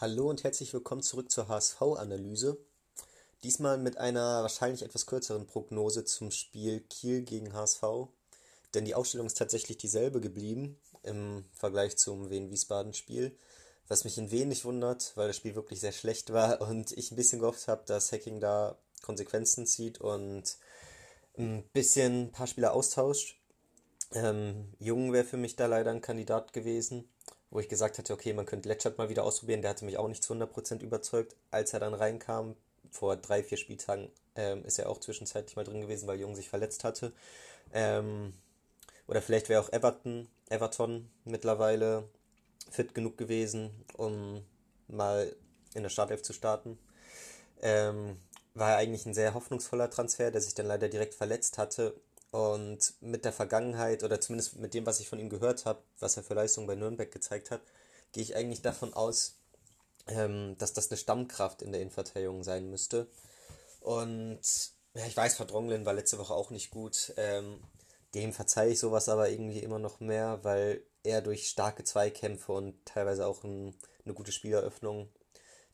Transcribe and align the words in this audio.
Hallo 0.00 0.30
und 0.30 0.44
herzlich 0.44 0.72
willkommen 0.72 1.02
zurück 1.02 1.28
zur 1.28 1.48
HSV-Analyse. 1.48 2.56
Diesmal 3.42 3.78
mit 3.78 3.96
einer 3.96 4.42
wahrscheinlich 4.42 4.82
etwas 4.84 5.06
kürzeren 5.06 5.48
Prognose 5.48 6.04
zum 6.04 6.30
Spiel 6.30 6.82
Kiel 6.82 7.22
gegen 7.22 7.52
HSV. 7.52 7.82
Denn 8.74 8.84
die 8.84 8.94
Aufstellung 8.94 9.26
ist 9.26 9.38
tatsächlich 9.38 9.76
dieselbe 9.76 10.20
geblieben 10.20 10.78
im 11.02 11.46
Vergleich 11.52 11.96
zum 11.96 12.30
Wien-Wiesbaden-Spiel. 12.30 13.36
Was 13.88 14.04
mich 14.04 14.16
ein 14.18 14.30
wenig 14.30 14.64
wundert, 14.64 15.16
weil 15.16 15.26
das 15.26 15.36
Spiel 15.36 15.56
wirklich 15.56 15.80
sehr 15.80 15.90
schlecht 15.90 16.32
war 16.32 16.60
und 16.68 16.92
ich 16.92 17.10
ein 17.10 17.16
bisschen 17.16 17.40
gehofft 17.40 17.66
habe, 17.66 17.82
dass 17.84 18.12
Hacking 18.12 18.38
da 18.38 18.78
Konsequenzen 19.02 19.66
zieht 19.66 20.00
und 20.00 20.58
ein 21.36 21.64
bisschen 21.72 22.26
ein 22.26 22.30
paar 22.30 22.46
Spieler 22.46 22.72
austauscht. 22.72 23.36
Ähm, 24.12 24.74
Jung 24.78 25.12
wäre 25.12 25.24
für 25.24 25.38
mich 25.38 25.56
da 25.56 25.66
leider 25.66 25.90
ein 25.90 26.02
Kandidat 26.02 26.52
gewesen 26.52 27.08
wo 27.50 27.60
ich 27.60 27.68
gesagt 27.68 27.98
hatte, 27.98 28.12
okay, 28.12 28.32
man 28.32 28.46
könnte 28.46 28.68
Letschert 28.68 28.98
mal 28.98 29.08
wieder 29.08 29.24
ausprobieren. 29.24 29.62
Der 29.62 29.70
hatte 29.70 29.84
mich 29.84 29.98
auch 29.98 30.08
nicht 30.08 30.22
zu 30.22 30.34
100% 30.34 30.80
überzeugt. 30.82 31.34
Als 31.50 31.72
er 31.72 31.80
dann 31.80 31.94
reinkam, 31.94 32.56
vor 32.90 33.16
drei, 33.16 33.42
vier 33.42 33.58
Spieltagen, 33.58 34.10
ähm, 34.34 34.64
ist 34.64 34.78
er 34.78 34.88
auch 34.88 34.98
zwischenzeitlich 34.98 35.56
mal 35.56 35.64
drin 35.64 35.80
gewesen, 35.80 36.06
weil 36.06 36.20
Jung 36.20 36.34
sich 36.34 36.48
verletzt 36.48 36.84
hatte. 36.84 37.12
Ähm, 37.72 38.32
oder 39.06 39.22
vielleicht 39.22 39.48
wäre 39.48 39.62
auch 39.62 39.72
Everton, 39.72 40.28
Everton 40.48 41.10
mittlerweile 41.24 42.08
fit 42.70 42.94
genug 42.94 43.16
gewesen, 43.16 43.70
um 43.96 44.44
mal 44.88 45.34
in 45.74 45.82
der 45.82 45.90
Startelf 45.90 46.22
zu 46.22 46.32
starten. 46.32 46.78
Ähm, 47.62 48.18
war 48.54 48.76
eigentlich 48.76 49.06
ein 49.06 49.14
sehr 49.14 49.34
hoffnungsvoller 49.34 49.90
Transfer, 49.90 50.30
der 50.30 50.40
sich 50.40 50.54
dann 50.54 50.66
leider 50.66 50.88
direkt 50.88 51.14
verletzt 51.14 51.58
hatte 51.58 51.94
und 52.30 52.94
mit 53.00 53.24
der 53.24 53.32
Vergangenheit 53.32 54.02
oder 54.04 54.20
zumindest 54.20 54.56
mit 54.56 54.74
dem, 54.74 54.86
was 54.86 55.00
ich 55.00 55.08
von 55.08 55.18
ihm 55.18 55.30
gehört 55.30 55.64
habe, 55.64 55.82
was 55.98 56.16
er 56.16 56.22
für 56.22 56.34
Leistungen 56.34 56.66
bei 56.66 56.74
Nürnberg 56.74 57.10
gezeigt 57.10 57.50
hat, 57.50 57.62
gehe 58.12 58.22
ich 58.22 58.36
eigentlich 58.36 58.62
davon 58.62 58.94
aus, 58.94 59.36
ähm, 60.06 60.56
dass 60.58 60.72
das 60.72 60.90
eine 60.90 60.98
Stammkraft 60.98 61.62
in 61.62 61.72
der 61.72 61.80
Innenverteidigung 61.80 62.42
sein 62.42 62.68
müsste. 62.70 63.06
Und 63.80 64.40
ja, 64.94 65.06
ich 65.06 65.16
weiß, 65.16 65.36
Verdronglin 65.36 65.86
war 65.86 65.94
letzte 65.94 66.18
Woche 66.18 66.34
auch 66.34 66.50
nicht 66.50 66.70
gut. 66.70 67.12
Ähm, 67.16 67.60
dem 68.14 68.32
verzeihe 68.32 68.70
ich 68.70 68.78
sowas 68.78 69.08
aber 69.08 69.30
irgendwie 69.30 69.60
immer 69.60 69.78
noch 69.78 70.00
mehr, 70.00 70.40
weil 70.42 70.82
er 71.02 71.20
durch 71.20 71.48
starke 71.48 71.84
Zweikämpfe 71.84 72.52
und 72.52 72.84
teilweise 72.84 73.26
auch 73.26 73.44
ein, 73.44 73.74
eine 74.04 74.14
gute 74.14 74.32
Spieleröffnung 74.32 75.08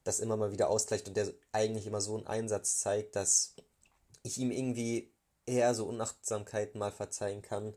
das 0.04 0.20
immer 0.20 0.36
mal 0.36 0.52
wieder 0.52 0.68
ausgleicht 0.68 1.08
und 1.08 1.16
der 1.16 1.32
eigentlich 1.52 1.86
immer 1.86 2.00
so 2.00 2.16
einen 2.16 2.26
Einsatz 2.26 2.78
zeigt, 2.78 3.16
dass 3.16 3.54
ich 4.22 4.38
ihm 4.38 4.50
irgendwie 4.50 5.10
eher 5.46 5.74
so 5.74 5.86
Unachtsamkeiten 5.86 6.78
mal 6.78 6.92
verzeihen 6.92 7.42
kann. 7.42 7.74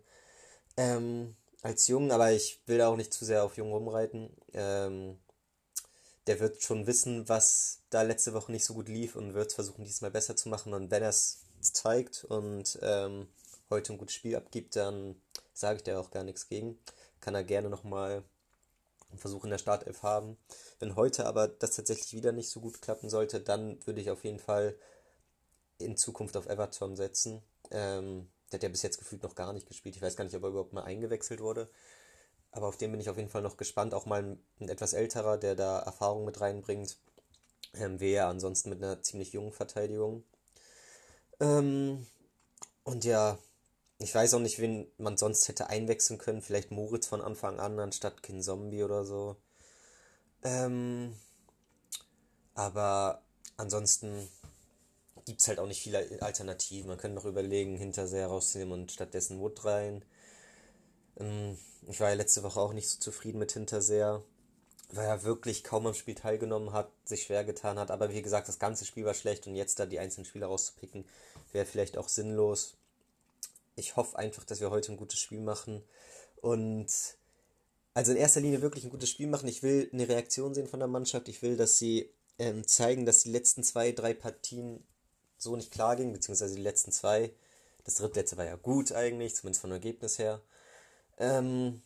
Ähm, 0.77 1.35
als 1.61 1.87
Jung, 1.87 2.11
aber 2.11 2.31
ich 2.31 2.61
will 2.65 2.77
da 2.77 2.87
auch 2.87 2.95
nicht 2.95 3.13
zu 3.13 3.25
sehr 3.25 3.43
auf 3.43 3.57
Jung 3.57 3.71
rumreiten. 3.71 4.29
Ähm, 4.53 5.17
der 6.27 6.39
wird 6.39 6.61
schon 6.61 6.87
wissen, 6.87 7.27
was 7.29 7.79
da 7.89 8.01
letzte 8.01 8.33
Woche 8.33 8.51
nicht 8.51 8.65
so 8.65 8.73
gut 8.73 8.89
lief 8.89 9.15
und 9.15 9.33
wird 9.33 9.47
es 9.47 9.55
versuchen, 9.55 9.85
diesmal 9.85 10.11
besser 10.11 10.35
zu 10.35 10.49
machen. 10.49 10.73
Und 10.73 10.91
wenn 10.91 11.03
er 11.03 11.09
es 11.09 11.39
zeigt 11.61 12.25
und 12.25 12.77
ähm, 12.81 13.27
heute 13.69 13.93
ein 13.93 13.97
gutes 13.97 14.15
Spiel 14.15 14.35
abgibt, 14.35 14.75
dann 14.75 15.19
sage 15.53 15.77
ich 15.77 15.83
da 15.83 15.99
auch 15.99 16.11
gar 16.11 16.23
nichts 16.23 16.47
gegen. 16.47 16.77
Kann 17.21 17.35
er 17.35 17.43
gerne 17.43 17.69
nochmal 17.69 18.23
einen 19.09 19.19
Versuch 19.19 19.43
in 19.45 19.49
der 19.49 19.57
Startelf 19.57 20.03
haben. 20.03 20.37
Wenn 20.79 20.95
heute 20.95 21.25
aber 21.25 21.47
das 21.47 21.75
tatsächlich 21.75 22.13
wieder 22.13 22.31
nicht 22.31 22.49
so 22.49 22.59
gut 22.59 22.81
klappen 22.81 23.09
sollte, 23.09 23.39
dann 23.39 23.85
würde 23.85 24.01
ich 24.01 24.11
auf 24.11 24.23
jeden 24.23 24.39
Fall 24.39 24.75
in 25.79 25.95
Zukunft 25.95 26.35
auf 26.37 26.47
Everton 26.47 26.95
setzen. 26.95 27.41
Ähm, 27.71 28.29
der 28.51 28.57
hat 28.57 28.63
ja 28.63 28.69
bis 28.69 28.81
jetzt 28.81 28.97
gefühlt 28.97 29.23
noch 29.23 29.35
gar 29.35 29.53
nicht 29.53 29.67
gespielt. 29.67 29.95
Ich 29.95 30.01
weiß 30.01 30.15
gar 30.15 30.23
nicht, 30.23 30.35
ob 30.35 30.43
er 30.43 30.49
überhaupt 30.49 30.73
mal 30.73 30.83
eingewechselt 30.83 31.41
wurde. 31.41 31.69
Aber 32.51 32.67
auf 32.67 32.77
den 32.77 32.91
bin 32.91 33.01
ich 33.01 33.09
auf 33.09 33.17
jeden 33.17 33.29
Fall 33.29 33.41
noch 33.41 33.57
gespannt. 33.57 33.93
Auch 33.93 34.05
mal 34.05 34.23
ein, 34.23 34.43
ein 34.59 34.69
etwas 34.69 34.93
älterer, 34.93 35.37
der 35.37 35.55
da 35.55 35.79
Erfahrung 35.79 36.25
mit 36.25 36.39
reinbringt. 36.39 36.97
Ähm, 37.73 37.99
wäre 37.99 38.15
ja 38.15 38.29
ansonsten 38.29 38.69
mit 38.69 38.81
einer 38.81 39.01
ziemlich 39.03 39.33
jungen 39.33 39.51
Verteidigung. 39.51 40.23
Ähm, 41.39 42.07
und 42.83 43.05
ja, 43.05 43.37
ich 43.99 44.13
weiß 44.13 44.33
auch 44.33 44.39
nicht, 44.39 44.59
wen 44.59 44.87
man 44.97 45.17
sonst 45.17 45.47
hätte 45.47 45.69
einwechseln 45.69 46.17
können. 46.17 46.41
Vielleicht 46.41 46.71
Moritz 46.71 47.07
von 47.07 47.21
Anfang 47.21 47.59
an 47.59 47.79
anstatt 47.79 48.23
Kin 48.23 48.41
Zombie 48.41 48.83
oder 48.83 49.03
so. 49.03 49.35
Ähm, 50.43 51.13
aber 52.53 53.21
ansonsten 53.57 54.29
gibt 55.27 55.41
es 55.41 55.47
halt 55.49 55.59
auch 55.59 55.67
nicht 55.67 55.81
viele 55.81 56.21
Alternativen. 56.21 56.87
Man 56.87 56.97
könnte 56.97 57.15
noch 57.15 57.25
überlegen, 57.25 57.77
Hinterseher 57.77 58.27
rauszunehmen 58.27 58.73
und 58.73 58.91
stattdessen 58.93 59.39
Wood 59.39 59.65
rein. 59.65 60.05
Ähm, 61.19 61.57
ich 61.87 61.99
war 61.99 62.09
ja 62.09 62.15
letzte 62.15 62.43
Woche 62.43 62.61
auch 62.61 62.71
nicht 62.71 62.87
so 62.87 62.97
zufrieden 62.97 63.37
mit 63.37 63.51
Hinterseher, 63.51 64.23
weil 64.89 65.05
er 65.05 65.23
wirklich 65.23 65.65
kaum 65.65 65.85
am 65.85 65.93
Spiel 65.93 66.15
teilgenommen 66.15 66.71
hat, 66.71 66.89
sich 67.03 67.23
schwer 67.23 67.43
getan 67.43 67.77
hat. 67.77 67.91
Aber 67.91 68.13
wie 68.13 68.21
gesagt, 68.21 68.47
das 68.47 68.57
ganze 68.57 68.85
Spiel 68.85 69.03
war 69.03 69.13
schlecht 69.13 69.47
und 69.47 69.55
jetzt 69.55 69.79
da 69.79 69.85
die 69.85 69.99
einzelnen 69.99 70.25
Spieler 70.25 70.47
rauszupicken, 70.47 71.03
wäre 71.51 71.65
vielleicht 71.65 71.97
auch 71.97 72.07
sinnlos. 72.07 72.77
Ich 73.75 73.97
hoffe 73.97 74.17
einfach, 74.17 74.45
dass 74.45 74.61
wir 74.61 74.71
heute 74.71 74.93
ein 74.93 74.97
gutes 74.97 75.19
Spiel 75.19 75.41
machen 75.41 75.83
und 76.41 76.87
also 77.93 78.11
in 78.13 78.17
erster 78.17 78.39
Linie 78.39 78.61
wirklich 78.61 78.85
ein 78.85 78.91
gutes 78.91 79.09
Spiel 79.09 79.27
machen. 79.27 79.49
Ich 79.49 79.61
will 79.61 79.89
eine 79.91 80.07
Reaktion 80.07 80.53
sehen 80.53 80.67
von 80.67 80.79
der 80.79 80.87
Mannschaft. 80.87 81.27
Ich 81.27 81.41
will, 81.41 81.57
dass 81.57 81.77
sie 81.77 82.09
ähm, 82.39 82.65
zeigen, 82.65 83.05
dass 83.05 83.23
die 83.23 83.31
letzten 83.31 83.63
zwei, 83.63 83.91
drei 83.91 84.13
Partien 84.13 84.83
so 85.37 85.55
nicht 85.55 85.71
klar 85.71 85.95
ging, 85.95 86.13
beziehungsweise 86.13 86.55
die 86.55 86.61
letzten 86.61 86.91
zwei. 86.91 87.31
Das 87.83 87.95
drittletzte 87.95 88.37
war 88.37 88.45
ja 88.45 88.55
gut 88.55 88.91
eigentlich, 88.91 89.35
zumindest 89.35 89.61
vom 89.61 89.71
Ergebnis 89.71 90.19
her. 90.19 90.41
Ähm, 91.17 91.81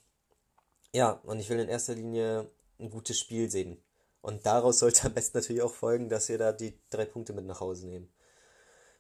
ja, 0.94 1.12
und 1.24 1.40
ich 1.40 1.50
will 1.50 1.60
in 1.60 1.70
erster 1.70 1.96
Linie 1.96 2.50
ein 2.80 2.90
gutes 2.90 3.20
Spiel 3.20 3.50
sehen. 3.50 3.82
Und 4.22 4.46
daraus 4.46 4.80
sollte 4.80 5.08
am 5.08 5.14
besten 5.14 5.38
natürlich 5.38 5.62
auch 5.62 5.74
folgen, 5.74 6.10
dass 6.10 6.30
wir 6.30 6.38
da 6.38 6.52
die 6.52 6.78
drei 6.90 7.06
Punkte 7.06 7.34
mit 7.34 7.46
nach 7.46 7.60
Hause 7.60 7.88
nehmen. 7.88 8.12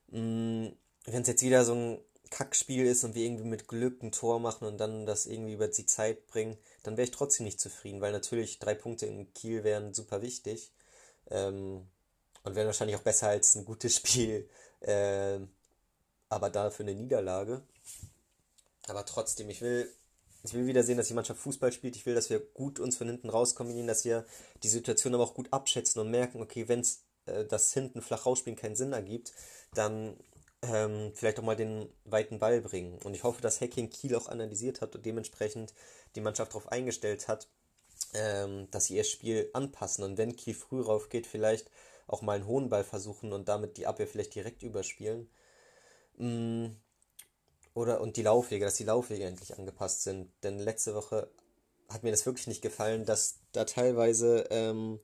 Mm, 0.07 0.73
Wenn 1.06 1.22
es 1.22 1.28
jetzt 1.28 1.44
wieder 1.44 1.66
so 1.66 1.73
ein 1.73 2.00
Kackspiel 2.29 2.85
ist 2.85 3.03
und 3.03 3.13
wir 3.16 3.25
irgendwie 3.25 3.44
mit 3.44 3.68
Glück 3.68 4.01
ein 4.01 4.12
Tor 4.12 4.39
machen 4.39 4.66
und 4.68 4.78
dann 4.78 5.06
das 5.06 5.25
irgendwie 5.25 5.53
über 5.53 5.68
die 5.68 5.85
Zeit 5.85 6.28
bringen, 6.28 6.57
dann 6.83 6.97
wäre 6.97 7.06
ich 7.06 7.12
trotzdem 7.12 7.45
nicht 7.45 7.59
zufrieden, 7.59 8.01
weil 8.01 8.13
natürlich 8.13 8.59
drei 8.59 8.73
Punkte 8.73 9.06
in 9.06 9.33
Kiel 9.33 9.63
wären 9.63 9.94
super 9.94 10.22
wichtig. 10.22 10.72
Ähm, 11.29 11.88
und 12.44 12.56
wären 12.56 12.68
wahrscheinlich 12.68 12.96
auch 12.96 13.02
besser 13.02 13.28
als 13.28 13.56
ein 13.56 13.66
gutes 13.66 13.96
Spiel, 13.97 14.50
äh, 14.81 15.40
aber 16.29 16.50
dafür 16.50 16.85
eine 16.85 16.96
Niederlage. 16.96 17.62
Aber 18.88 19.06
trotzdem, 19.06 19.50
ich 19.50 19.62
will, 19.62 19.91
ich 20.44 20.53
will 20.53 20.66
wieder 20.66 20.84
sehen, 20.84 20.97
dass 20.97 21.07
die 21.07 21.13
Mannschaft 21.13 21.40
Fußball 21.40 21.72
spielt. 21.72 21.96
Ich 21.96 22.06
will, 22.06 22.16
dass 22.16 22.30
wir 22.30 22.40
gut 22.40 22.80
uns 22.80 22.97
von 22.97 23.07
hinten 23.07 23.30
raus 23.30 23.56
kombinieren, 23.56 23.88
dass 23.88 24.06
wir 24.06 24.25
die 24.63 24.69
Situation 24.69 25.13
aber 25.13 25.24
auch 25.24 25.35
gut 25.35 25.51
abschätzen 25.51 26.01
und 26.01 26.09
merken, 26.09 26.41
okay, 26.41 26.68
wenn 26.68 26.80
es 26.80 27.03
äh, 27.25 27.46
das 27.46 27.74
hinten 27.74 28.01
flach 28.01 28.25
rausspielen 28.25 28.57
keinen 28.57 28.75
Sinn 28.75 28.94
ergibt, 28.94 29.34
dann 29.74 30.18
ähm, 30.63 31.12
vielleicht 31.13 31.40
auch 31.40 31.44
mal 31.44 31.56
den 31.56 31.90
weiten 32.06 32.40
Ball 32.40 32.62
bringen. 32.62 33.00
Und 33.03 33.13
ich 33.13 33.24
hoffe, 33.24 33.41
dass 33.41 33.62
Hacking 33.62 33.90
Kiel 33.90 34.16
auch 34.16 34.28
analysiert 34.28 34.81
hat 34.81 34.96
und 34.96 35.06
dementsprechend 35.06 35.74
die 36.16 36.22
Mannschaft 36.22 36.51
darauf 36.51 36.72
eingestellt 36.72 37.28
hat, 37.28 37.47
ähm, 38.13 38.69
dass 38.72 38.85
sie 38.85 38.97
ihr 38.97 39.03
Spiel 39.03 39.49
anpassen. 39.53 40.03
Und 40.03 40.17
wenn 40.17 40.35
Kiel 40.35 40.53
früh 40.53 40.81
rauf 40.81 41.09
geht, 41.09 41.27
vielleicht 41.27 41.69
auch 42.07 42.22
mal 42.22 42.33
einen 42.33 42.47
hohen 42.47 42.69
Ball 42.69 42.83
versuchen 42.83 43.33
und 43.33 43.47
damit 43.47 43.77
die 43.77 43.88
Abwehr 43.88 44.07
vielleicht 44.07 44.35
direkt 44.35 44.63
überspielen. 44.63 45.29
Mm, 46.17 46.67
oder 47.73 48.01
und 48.01 48.17
die 48.17 48.23
Laufwege, 48.23 48.66
dass 48.66 48.75
die 48.75 48.83
Laufwege 48.83 49.23
endlich 49.25 49.57
angepasst 49.57 50.03
sind. 50.03 50.31
Denn 50.44 50.59
letzte 50.59 50.94
Woche 50.94 51.31
hat 51.89 52.03
mir 52.03 52.11
das 52.11 52.25
wirklich 52.25 52.47
nicht 52.47 52.61
gefallen, 52.61 53.05
dass 53.05 53.39
da 53.53 53.66
teilweise 53.66 54.47
ähm, 54.50 55.00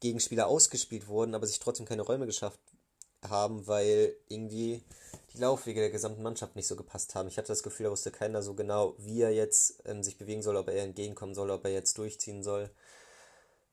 Gegenspieler 0.00 0.46
ausgespielt 0.46 1.08
wurden, 1.08 1.34
aber 1.34 1.46
sich 1.46 1.58
trotzdem 1.58 1.86
keine 1.86 2.02
Räume 2.02 2.26
geschafft 2.26 2.60
haben, 3.22 3.66
weil 3.66 4.14
irgendwie 4.28 4.82
die 5.32 5.38
Laufwege 5.38 5.80
der 5.80 5.90
gesamten 5.90 6.22
Mannschaft 6.22 6.56
nicht 6.56 6.66
so 6.66 6.76
gepasst 6.76 7.14
haben. 7.14 7.28
Ich 7.28 7.38
hatte 7.38 7.48
das 7.48 7.62
Gefühl, 7.62 7.84
da 7.84 7.90
wusste 7.90 8.10
keiner 8.10 8.42
so 8.42 8.54
genau, 8.54 8.94
wie 8.98 9.22
er 9.22 9.32
jetzt 9.32 9.82
ähm, 9.84 10.02
sich 10.02 10.18
bewegen 10.18 10.42
soll, 10.42 10.56
ob 10.56 10.68
er 10.68 10.82
entgegenkommen 10.82 11.34
soll, 11.34 11.50
ob 11.50 11.64
er 11.64 11.72
jetzt 11.72 11.96
durchziehen 11.98 12.42
soll. 12.42 12.70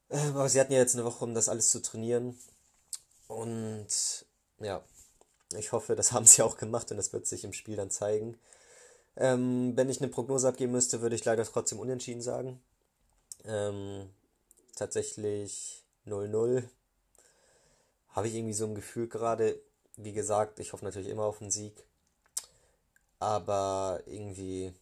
Ähm, 0.09 0.35
aber 0.35 0.50
sie 0.50 0.59
hatten 0.59 0.73
ja 0.73 0.79
jetzt 0.79 0.96
eine 0.96 1.05
Woche, 1.05 1.23
um 1.23 1.34
das 1.34 1.49
alles 1.49 1.70
zu 1.70 1.81
trainieren. 1.81 2.37
Und 3.28 4.25
ja, 4.59 4.84
ich 5.58 5.72
hoffe, 5.72 5.96
das 5.96 6.11
haben 6.11 6.25
sie 6.25 6.41
auch 6.41 6.58
gemacht 6.58 6.91
und 6.91 6.97
das 6.97 7.14
wird 7.14 7.28
sich 7.28 7.43
im 7.43 7.53
Spiel 7.53 7.75
dann 7.75 7.91
zeigen. 7.91 8.37
Ähm, 9.17 9.73
wenn 9.75 9.90
ich 9.90 10.02
eine 10.02 10.09
Prognose 10.09 10.47
abgeben 10.47 10.73
müsste, 10.73 11.02
würde 11.02 11.16
ich 11.16 11.25
leider 11.25 11.46
trotzdem 11.46 11.79
unentschieden 11.79 12.22
sagen. 12.22 12.61
Ähm, 13.46 14.09
tatsächlich 14.75 15.84
0-0. 16.05 16.64
Habe 18.16 18.29
ich 18.29 18.35
irgendwie 18.35 18.53
so 18.53 18.66
ein 18.66 18.76
Gefühl 18.76 19.09
gerade. 19.09 19.59
Wie 19.97 20.14
gesagt, 20.14 20.59
ich 20.59 20.72
hoffe 20.72 20.85
natürlich 20.85 21.09
immer 21.09 21.26
auf 21.26 21.41
einen 21.41 21.52
Sieg. 21.52 21.84
Aber 23.20 24.02
irgendwie 24.06 24.73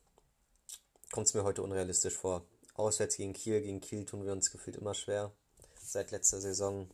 kommt 1.12 1.28
es 1.28 1.34
mir 1.34 1.44
heute 1.44 1.64
unrealistisch 1.64 2.16
vor. 2.16 2.46
Auswärts 2.76 3.18
gegen 3.18 3.34
Kiel. 3.34 3.62
Gegen 3.62 3.82
Kiel 3.82 4.06
tun 4.06 4.24
wir 4.24 4.34
uns 4.34 4.52
gefühlt 4.52 4.78
immer 4.78 4.94
schwer. 4.94 5.32
Seit 5.84 6.12
letzter 6.12 6.42
Saison. 6.42 6.88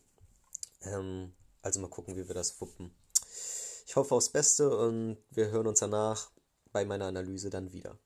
Ähm, 0.83 1.33
also 1.62 1.81
mal 1.81 1.89
gucken, 1.89 2.15
wie 2.15 2.27
wir 2.27 2.36
das 2.36 2.59
wuppen. 2.62 2.95
Ich 3.85 3.97
hoffe 3.97 4.15
aufs 4.15 4.30
Beste 4.30 4.69
und 4.77 5.18
wir 5.31 5.50
hören 5.50 5.68
uns 5.68 5.80
danach 5.80 6.31
bei 6.71 6.85
meiner 6.85 7.06
Analyse 7.06 7.50
dann 7.50 7.74
wieder. 7.74 7.97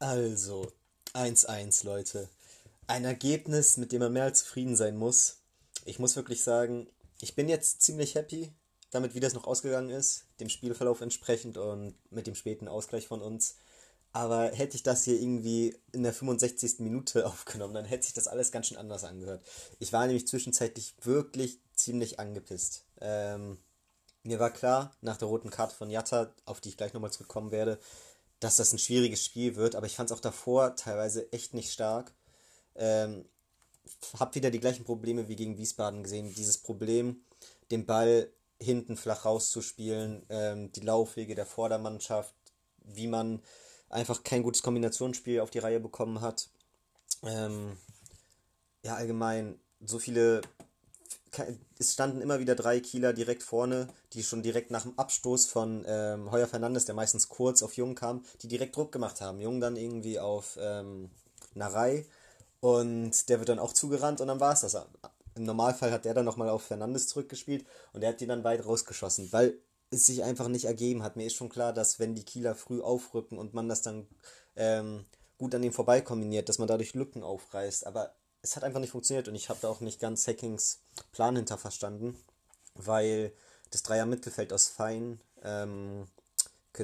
Also, 0.00 0.70
1-1, 1.14 1.84
Leute. 1.84 2.28
Ein 2.86 3.04
Ergebnis, 3.04 3.76
mit 3.78 3.90
dem 3.90 4.00
man 4.00 4.12
mehr 4.12 4.24
als 4.24 4.40
zufrieden 4.44 4.76
sein 4.76 4.96
muss. 4.96 5.38
Ich 5.84 5.98
muss 5.98 6.14
wirklich 6.14 6.42
sagen, 6.44 6.86
ich 7.20 7.34
bin 7.34 7.48
jetzt 7.48 7.82
ziemlich 7.82 8.14
happy 8.14 8.52
damit, 8.90 9.14
wie 9.14 9.20
das 9.20 9.34
noch 9.34 9.46
ausgegangen 9.46 9.90
ist, 9.90 10.26
dem 10.38 10.48
Spielverlauf 10.48 11.00
entsprechend 11.00 11.58
und 11.58 11.94
mit 12.10 12.28
dem 12.28 12.36
späten 12.36 12.68
Ausgleich 12.68 13.08
von 13.08 13.20
uns. 13.20 13.56
Aber 14.12 14.52
hätte 14.52 14.76
ich 14.76 14.84
das 14.84 15.02
hier 15.02 15.20
irgendwie 15.20 15.76
in 15.92 16.04
der 16.04 16.14
65. 16.14 16.78
Minute 16.78 17.26
aufgenommen, 17.26 17.74
dann 17.74 17.84
hätte 17.84 18.04
sich 18.04 18.14
das 18.14 18.28
alles 18.28 18.52
ganz 18.52 18.68
schön 18.68 18.78
anders 18.78 19.02
angehört. 19.02 19.44
Ich 19.80 19.92
war 19.92 20.06
nämlich 20.06 20.28
zwischenzeitlich 20.28 20.94
wirklich 21.02 21.58
ziemlich 21.74 22.20
angepisst. 22.20 22.84
Ähm, 23.00 23.58
mir 24.22 24.38
war 24.38 24.50
klar, 24.50 24.96
nach 25.00 25.16
der 25.16 25.28
roten 25.28 25.50
Karte 25.50 25.74
von 25.74 25.90
Jatta, 25.90 26.32
auf 26.44 26.60
die 26.60 26.70
ich 26.70 26.76
gleich 26.76 26.92
nochmal 26.92 27.12
zurückkommen 27.12 27.50
werde, 27.50 27.78
dass 28.40 28.56
das 28.56 28.72
ein 28.72 28.78
schwieriges 28.78 29.24
Spiel 29.24 29.56
wird, 29.56 29.74
aber 29.74 29.86
ich 29.86 29.96
fand 29.96 30.10
es 30.10 30.16
auch 30.16 30.20
davor 30.20 30.76
teilweise 30.76 31.32
echt 31.32 31.54
nicht 31.54 31.72
stark. 31.72 32.12
Ähm, 32.76 33.24
hab 34.18 34.34
wieder 34.34 34.50
die 34.50 34.60
gleichen 34.60 34.84
Probleme 34.84 35.28
wie 35.28 35.36
gegen 35.36 35.58
Wiesbaden 35.58 36.02
gesehen. 36.02 36.32
Dieses 36.34 36.58
Problem, 36.58 37.22
den 37.70 37.86
Ball 37.86 38.30
hinten 38.60 38.96
flach 38.96 39.24
rauszuspielen, 39.24 40.24
ähm, 40.28 40.72
die 40.72 40.80
Laufwege 40.80 41.34
der 41.34 41.46
Vordermannschaft, 41.46 42.34
wie 42.78 43.06
man 43.06 43.42
einfach 43.88 44.22
kein 44.22 44.42
gutes 44.42 44.62
Kombinationsspiel 44.62 45.40
auf 45.40 45.50
die 45.50 45.60
Reihe 45.60 45.80
bekommen 45.80 46.20
hat. 46.20 46.48
Ähm, 47.22 47.76
ja, 48.82 48.94
allgemein 48.94 49.58
so 49.80 49.98
viele. 49.98 50.42
Es 51.78 51.92
standen 51.92 52.20
immer 52.20 52.38
wieder 52.38 52.54
drei 52.54 52.80
Kieler 52.80 53.12
direkt 53.12 53.42
vorne, 53.42 53.88
die 54.12 54.22
schon 54.22 54.42
direkt 54.42 54.70
nach 54.70 54.82
dem 54.82 54.98
Abstoß 54.98 55.46
von 55.46 55.84
ähm, 55.86 56.30
Heuer 56.30 56.46
Fernandes, 56.46 56.84
der 56.84 56.94
meistens 56.94 57.28
kurz 57.28 57.62
auf 57.62 57.76
Jung 57.76 57.94
kam, 57.94 58.24
die 58.42 58.48
direkt 58.48 58.76
Druck 58.76 58.92
gemacht 58.92 59.20
haben. 59.20 59.40
Jung 59.40 59.60
dann 59.60 59.76
irgendwie 59.76 60.18
auf 60.18 60.58
ähm, 60.60 61.10
Narei 61.54 62.06
und 62.60 63.28
der 63.28 63.38
wird 63.38 63.48
dann 63.48 63.58
auch 63.58 63.72
zugerannt 63.72 64.20
und 64.20 64.28
dann 64.28 64.40
war 64.40 64.52
es 64.52 64.60
das. 64.60 64.76
Im 65.34 65.44
Normalfall 65.44 65.92
hat 65.92 66.04
der 66.04 66.14
dann 66.14 66.24
nochmal 66.24 66.48
auf 66.48 66.62
Fernandes 66.62 67.08
zurückgespielt 67.08 67.64
und 67.92 68.00
der 68.00 68.10
hat 68.10 68.20
die 68.20 68.26
dann 68.26 68.44
weit 68.44 68.64
rausgeschossen, 68.64 69.32
weil 69.32 69.58
es 69.90 70.06
sich 70.06 70.24
einfach 70.24 70.48
nicht 70.48 70.64
ergeben 70.64 71.02
hat. 71.02 71.16
Mir 71.16 71.26
ist 71.26 71.34
schon 71.34 71.48
klar, 71.48 71.72
dass 71.72 71.98
wenn 71.98 72.14
die 72.14 72.24
Kieler 72.24 72.54
früh 72.54 72.80
aufrücken 72.80 73.38
und 73.38 73.54
man 73.54 73.68
das 73.68 73.82
dann 73.82 74.06
ähm, 74.56 75.04
gut 75.38 75.54
an 75.54 75.62
ihm 75.62 75.72
vorbei 75.72 76.00
kombiniert, 76.00 76.48
dass 76.48 76.58
man 76.58 76.68
dadurch 76.68 76.94
Lücken 76.94 77.22
aufreißt. 77.22 77.86
Aber 77.86 78.12
es 78.42 78.56
hat 78.56 78.64
einfach 78.64 78.80
nicht 78.80 78.90
funktioniert 78.90 79.28
und 79.28 79.34
ich 79.34 79.48
habe 79.48 79.58
da 79.60 79.68
auch 79.68 79.80
nicht 79.80 80.00
ganz 80.00 80.26
Hackings 80.26 80.80
Plan 81.12 81.36
hinter 81.36 81.58
verstanden, 81.58 82.16
weil 82.74 83.32
das 83.70 83.82
Dreier 83.82 84.06
Mittelfeld 84.06 84.52
aus 84.52 84.68
Fein, 84.68 85.20
ähm, 85.42 86.06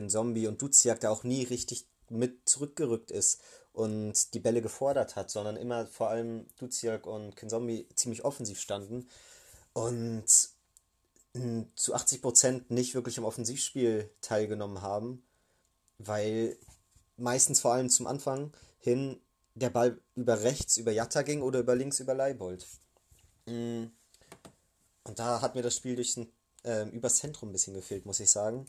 Zombie 0.08 0.48
und 0.48 0.60
Duziak 0.60 0.98
da 0.98 1.10
auch 1.10 1.22
nie 1.22 1.44
richtig 1.44 1.86
mit 2.08 2.48
zurückgerückt 2.48 3.12
ist 3.12 3.40
und 3.72 4.34
die 4.34 4.40
Bälle 4.40 4.60
gefordert 4.60 5.14
hat, 5.14 5.30
sondern 5.30 5.56
immer 5.56 5.86
vor 5.86 6.08
allem 6.08 6.46
Duziak 6.58 7.06
und 7.06 7.34
Zombie 7.48 7.88
ziemlich 7.94 8.24
offensiv 8.24 8.60
standen. 8.60 9.08
Und 9.72 10.26
zu 11.74 11.94
80% 11.94 12.66
nicht 12.68 12.94
wirklich 12.94 13.18
am 13.18 13.24
Offensivspiel 13.24 14.08
teilgenommen 14.20 14.82
haben, 14.82 15.24
weil 15.98 16.56
meistens 17.16 17.60
vor 17.60 17.72
allem 17.72 17.90
zum 17.90 18.06
Anfang 18.06 18.52
hin 18.78 19.20
der 19.54 19.70
Ball 19.70 19.98
über 20.14 20.42
rechts 20.42 20.76
über 20.76 20.92
Jatta 20.92 21.22
ging 21.22 21.42
oder 21.42 21.60
über 21.60 21.74
links 21.74 22.00
über 22.00 22.14
Leibold. 22.14 22.66
Mm. 23.46 23.84
Und 25.04 25.18
da 25.18 25.40
hat 25.40 25.54
mir 25.54 25.62
das 25.62 25.76
Spiel 25.76 25.96
durch 25.96 26.16
ein, 26.16 26.32
äh, 26.64 26.88
übers 26.88 27.16
Zentrum 27.16 27.50
ein 27.50 27.52
bisschen 27.52 27.74
gefehlt, 27.74 28.06
muss 28.06 28.20
ich 28.20 28.30
sagen. 28.30 28.66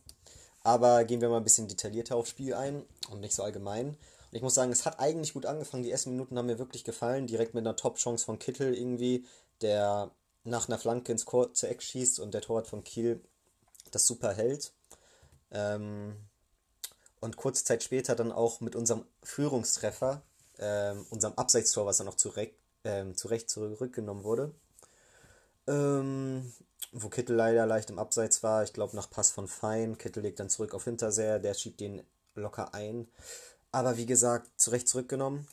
Aber 0.64 1.06
gehen 1.06 1.22
wir 1.22 1.30
mal 1.30 1.38
ein 1.38 1.44
bisschen 1.44 1.68
detaillierter 1.68 2.16
aufs 2.16 2.32
Spiel 2.32 2.54
ein 2.54 2.84
und 3.10 3.22
nicht 3.22 3.34
so 3.36 3.44
allgemein. 3.44 3.90
Und 3.90 3.98
ich 4.32 4.42
muss 4.42 4.56
sagen, 4.56 4.72
es 4.72 4.86
hat 4.86 5.00
eigentlich 5.00 5.34
gut 5.34 5.46
angefangen. 5.46 5.84
Die 5.84 5.92
ersten 5.92 6.12
Minuten 6.12 6.38
haben 6.38 6.48
mir 6.48 6.60
wirklich 6.60 6.84
gefallen. 6.84 7.28
Direkt 7.28 7.54
mit 7.54 7.66
einer 7.66 7.76
Top-Chance 7.76 8.26
von 8.26 8.40
Kittel 8.40 8.74
irgendwie, 8.74 9.26
der 9.62 10.12
nach 10.44 10.68
einer 10.68 10.78
Flanke 10.78 11.12
ins 11.12 11.26
kurze 11.26 11.70
Eck 11.70 11.82
schießt 11.82 12.20
und 12.20 12.34
der 12.34 12.42
Torwart 12.42 12.68
von 12.68 12.84
Kiel 12.84 13.22
das 13.92 14.06
super 14.06 14.34
hält. 14.34 14.74
Ähm, 15.52 16.16
und 17.22 17.38
kurze 17.38 17.64
Zeit 17.64 17.84
später 17.84 18.16
dann 18.16 18.32
auch 18.32 18.60
mit 18.60 18.76
unserem 18.76 19.06
Führungstreffer, 19.24 20.22
ähm, 20.60 21.06
unserem 21.10 21.34
Abseitstor, 21.36 21.86
was 21.86 21.98
dann 21.98 22.08
noch 22.08 22.16
zurecht, 22.16 22.56
ähm, 22.84 23.16
zurecht 23.16 23.50
zurückgenommen 23.50 24.24
wurde. 24.24 24.54
Ähm, 25.68 26.54
wo 26.92 27.10
Kittel 27.10 27.36
leider 27.36 27.66
leicht 27.66 27.90
im 27.90 28.00
Abseits 28.00 28.44
war, 28.44 28.64
ich 28.64 28.74
glaube 28.74 28.96
nach 28.96 29.10
Pass 29.10 29.32
von 29.32 29.48
Fein. 29.48 29.98
Kittel 29.98 30.24
legt 30.24 30.40
dann 30.40 30.50
zurück 30.50 30.74
auf 30.74 30.86
Hinterseher, 30.86 31.40
der 31.40 31.54
schiebt 31.54 31.80
den 31.80 32.04
locker 32.36 32.74
ein. 32.74 33.08
Aber 33.72 33.98
wie 33.98 34.06
gesagt, 34.06 34.50
zurecht 34.58 34.88
zurückgenommen. 34.88 35.48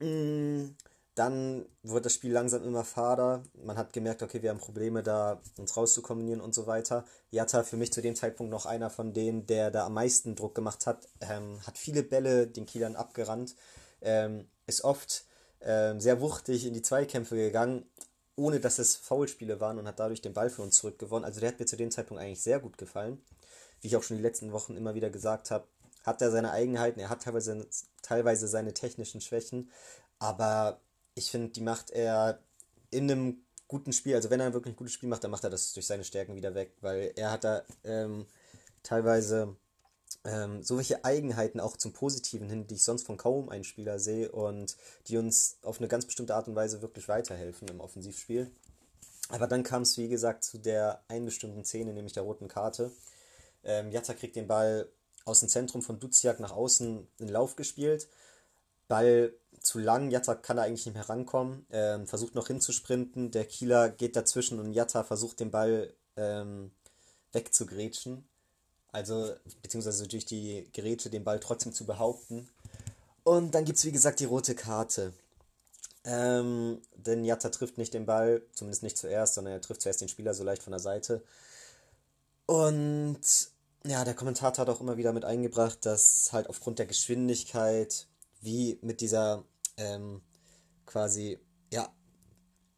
Mm, 0.00 0.68
dann 1.14 1.66
wurde 1.82 2.02
das 2.02 2.14
Spiel 2.14 2.32
langsam 2.32 2.62
immer 2.62 2.84
fader. 2.84 3.42
Man 3.54 3.78
hat 3.78 3.92
gemerkt, 3.92 4.22
okay, 4.22 4.42
wir 4.42 4.50
haben 4.50 4.58
Probleme 4.58 5.02
da, 5.02 5.40
uns 5.56 5.76
rauszukombinieren 5.76 6.42
und 6.42 6.54
so 6.54 6.66
weiter. 6.66 7.04
Jatta 7.30 7.62
für 7.62 7.76
mich 7.78 7.92
zu 7.92 8.02
dem 8.02 8.14
Zeitpunkt 8.14 8.50
noch 8.50 8.66
einer 8.66 8.90
von 8.90 9.14
denen, 9.14 9.46
der 9.46 9.70
da 9.70 9.86
am 9.86 9.94
meisten 9.94 10.36
Druck 10.36 10.54
gemacht 10.54 10.86
hat. 10.86 11.08
Ähm, 11.20 11.58
hat 11.66 11.78
viele 11.78 12.02
Bälle 12.02 12.46
den 12.46 12.66
Kielern 12.66 12.96
abgerannt. 12.96 13.54
Ähm, 14.06 14.48
ist 14.66 14.84
oft 14.84 15.24
ähm, 15.60 16.00
sehr 16.00 16.20
wuchtig 16.20 16.64
in 16.64 16.74
die 16.74 16.82
Zweikämpfe 16.82 17.36
gegangen, 17.36 17.84
ohne 18.36 18.60
dass 18.60 18.78
es 18.78 18.96
Foulspiele 18.96 19.60
waren 19.60 19.78
und 19.78 19.86
hat 19.86 19.98
dadurch 19.98 20.22
den 20.22 20.32
Ball 20.32 20.48
für 20.48 20.62
uns 20.62 20.76
zurückgewonnen. 20.76 21.24
Also 21.24 21.40
der 21.40 21.50
hat 21.50 21.60
mir 21.60 21.66
zu 21.66 21.76
dem 21.76 21.90
Zeitpunkt 21.90 22.22
eigentlich 22.22 22.42
sehr 22.42 22.60
gut 22.60 22.78
gefallen. 22.78 23.20
Wie 23.80 23.88
ich 23.88 23.96
auch 23.96 24.02
schon 24.02 24.16
die 24.16 24.22
letzten 24.22 24.52
Wochen 24.52 24.76
immer 24.76 24.94
wieder 24.94 25.10
gesagt 25.10 25.50
habe, 25.50 25.66
hat 26.04 26.22
er 26.22 26.30
seine 26.30 26.52
Eigenheiten, 26.52 27.00
er 27.00 27.10
hat 27.10 27.22
teilweise, 27.22 27.66
teilweise 28.00 28.46
seine 28.48 28.72
technischen 28.72 29.20
Schwächen, 29.20 29.70
aber 30.18 30.80
ich 31.14 31.30
finde, 31.30 31.48
die 31.48 31.60
macht 31.60 31.90
er 31.90 32.38
in 32.90 33.10
einem 33.10 33.38
guten 33.68 33.92
Spiel, 33.92 34.14
also 34.14 34.30
wenn 34.30 34.40
er 34.40 34.52
wirklich 34.52 34.74
ein 34.74 34.76
gutes 34.78 34.94
Spiel 34.94 35.08
macht, 35.08 35.24
dann 35.24 35.32
macht 35.32 35.44
er 35.44 35.50
das 35.50 35.72
durch 35.72 35.86
seine 35.86 36.04
Stärken 36.04 36.36
wieder 36.36 36.54
weg, 36.54 36.72
weil 36.80 37.12
er 37.16 37.32
hat 37.32 37.44
da 37.44 37.62
ähm, 37.84 38.26
teilweise 38.82 39.56
ähm, 40.26 40.62
so 40.62 40.76
welche 40.76 41.04
Eigenheiten 41.04 41.60
auch 41.60 41.76
zum 41.76 41.92
Positiven 41.92 42.48
hin, 42.48 42.66
die 42.66 42.74
ich 42.74 42.82
sonst 42.82 43.06
von 43.06 43.16
kaum 43.16 43.48
einem 43.48 43.64
Spieler 43.64 43.98
sehe 43.98 44.30
und 44.32 44.76
die 45.06 45.16
uns 45.16 45.58
auf 45.62 45.78
eine 45.78 45.88
ganz 45.88 46.04
bestimmte 46.04 46.34
Art 46.34 46.48
und 46.48 46.56
Weise 46.56 46.82
wirklich 46.82 47.08
weiterhelfen 47.08 47.68
im 47.68 47.80
Offensivspiel. 47.80 48.50
Aber 49.28 49.46
dann 49.46 49.62
kam 49.62 49.82
es, 49.82 49.96
wie 49.98 50.08
gesagt, 50.08 50.44
zu 50.44 50.58
der 50.58 51.02
einen 51.08 51.26
bestimmten 51.26 51.64
Szene, 51.64 51.92
nämlich 51.92 52.12
der 52.12 52.22
roten 52.24 52.48
Karte. 52.48 52.92
Ähm, 53.64 53.90
Jatta 53.90 54.14
kriegt 54.14 54.36
den 54.36 54.46
Ball 54.46 54.88
aus 55.24 55.40
dem 55.40 55.48
Zentrum 55.48 55.82
von 55.82 55.98
Duziak 55.98 56.40
nach 56.40 56.52
außen 56.52 57.06
in 57.18 57.28
Lauf 57.28 57.56
gespielt. 57.56 58.08
Ball 58.88 59.32
zu 59.60 59.78
lang. 59.80 60.10
Jatta 60.10 60.34
kann 60.34 60.56
da 60.56 60.62
eigentlich 60.62 60.86
nicht 60.86 60.94
mehr 60.94 61.08
rankommen. 61.08 61.66
Ähm, 61.70 62.06
versucht 62.06 62.34
noch 62.34 62.46
hinzusprinten. 62.46 63.32
Der 63.32 63.44
Kieler 63.44 63.90
geht 63.90 64.14
dazwischen 64.14 64.60
und 64.60 64.72
Jatta 64.72 65.02
versucht 65.02 65.40
den 65.40 65.50
Ball 65.50 65.92
ähm, 66.16 66.70
wegzugrätschen. 67.32 68.28
Also, 68.96 69.34
beziehungsweise 69.60 70.08
durch 70.08 70.24
die 70.24 70.70
Geräte 70.72 71.10
den 71.10 71.22
Ball 71.22 71.38
trotzdem 71.38 71.74
zu 71.74 71.84
behaupten. 71.84 72.48
Und 73.24 73.54
dann 73.54 73.66
gibt 73.66 73.76
es, 73.76 73.84
wie 73.84 73.92
gesagt, 73.92 74.20
die 74.20 74.24
rote 74.24 74.54
Karte. 74.54 75.12
Ähm, 76.04 76.80
denn 76.94 77.22
Jatta 77.22 77.50
trifft 77.50 77.76
nicht 77.76 77.92
den 77.92 78.06
Ball, 78.06 78.40
zumindest 78.54 78.82
nicht 78.82 78.96
zuerst, 78.96 79.34
sondern 79.34 79.52
er 79.52 79.60
trifft 79.60 79.82
zuerst 79.82 80.00
den 80.00 80.08
Spieler 80.08 80.32
so 80.32 80.44
leicht 80.44 80.62
von 80.62 80.70
der 80.70 80.80
Seite. 80.80 81.22
Und 82.46 83.20
ja, 83.84 84.02
der 84.02 84.14
Kommentator 84.14 84.62
hat 84.62 84.74
auch 84.74 84.80
immer 84.80 84.96
wieder 84.96 85.12
mit 85.12 85.26
eingebracht, 85.26 85.84
dass 85.84 86.32
halt 86.32 86.48
aufgrund 86.48 86.78
der 86.78 86.86
Geschwindigkeit, 86.86 88.06
wie 88.40 88.78
mit 88.80 89.02
dieser 89.02 89.44
ähm, 89.76 90.22
quasi, 90.86 91.38
ja, 91.70 91.92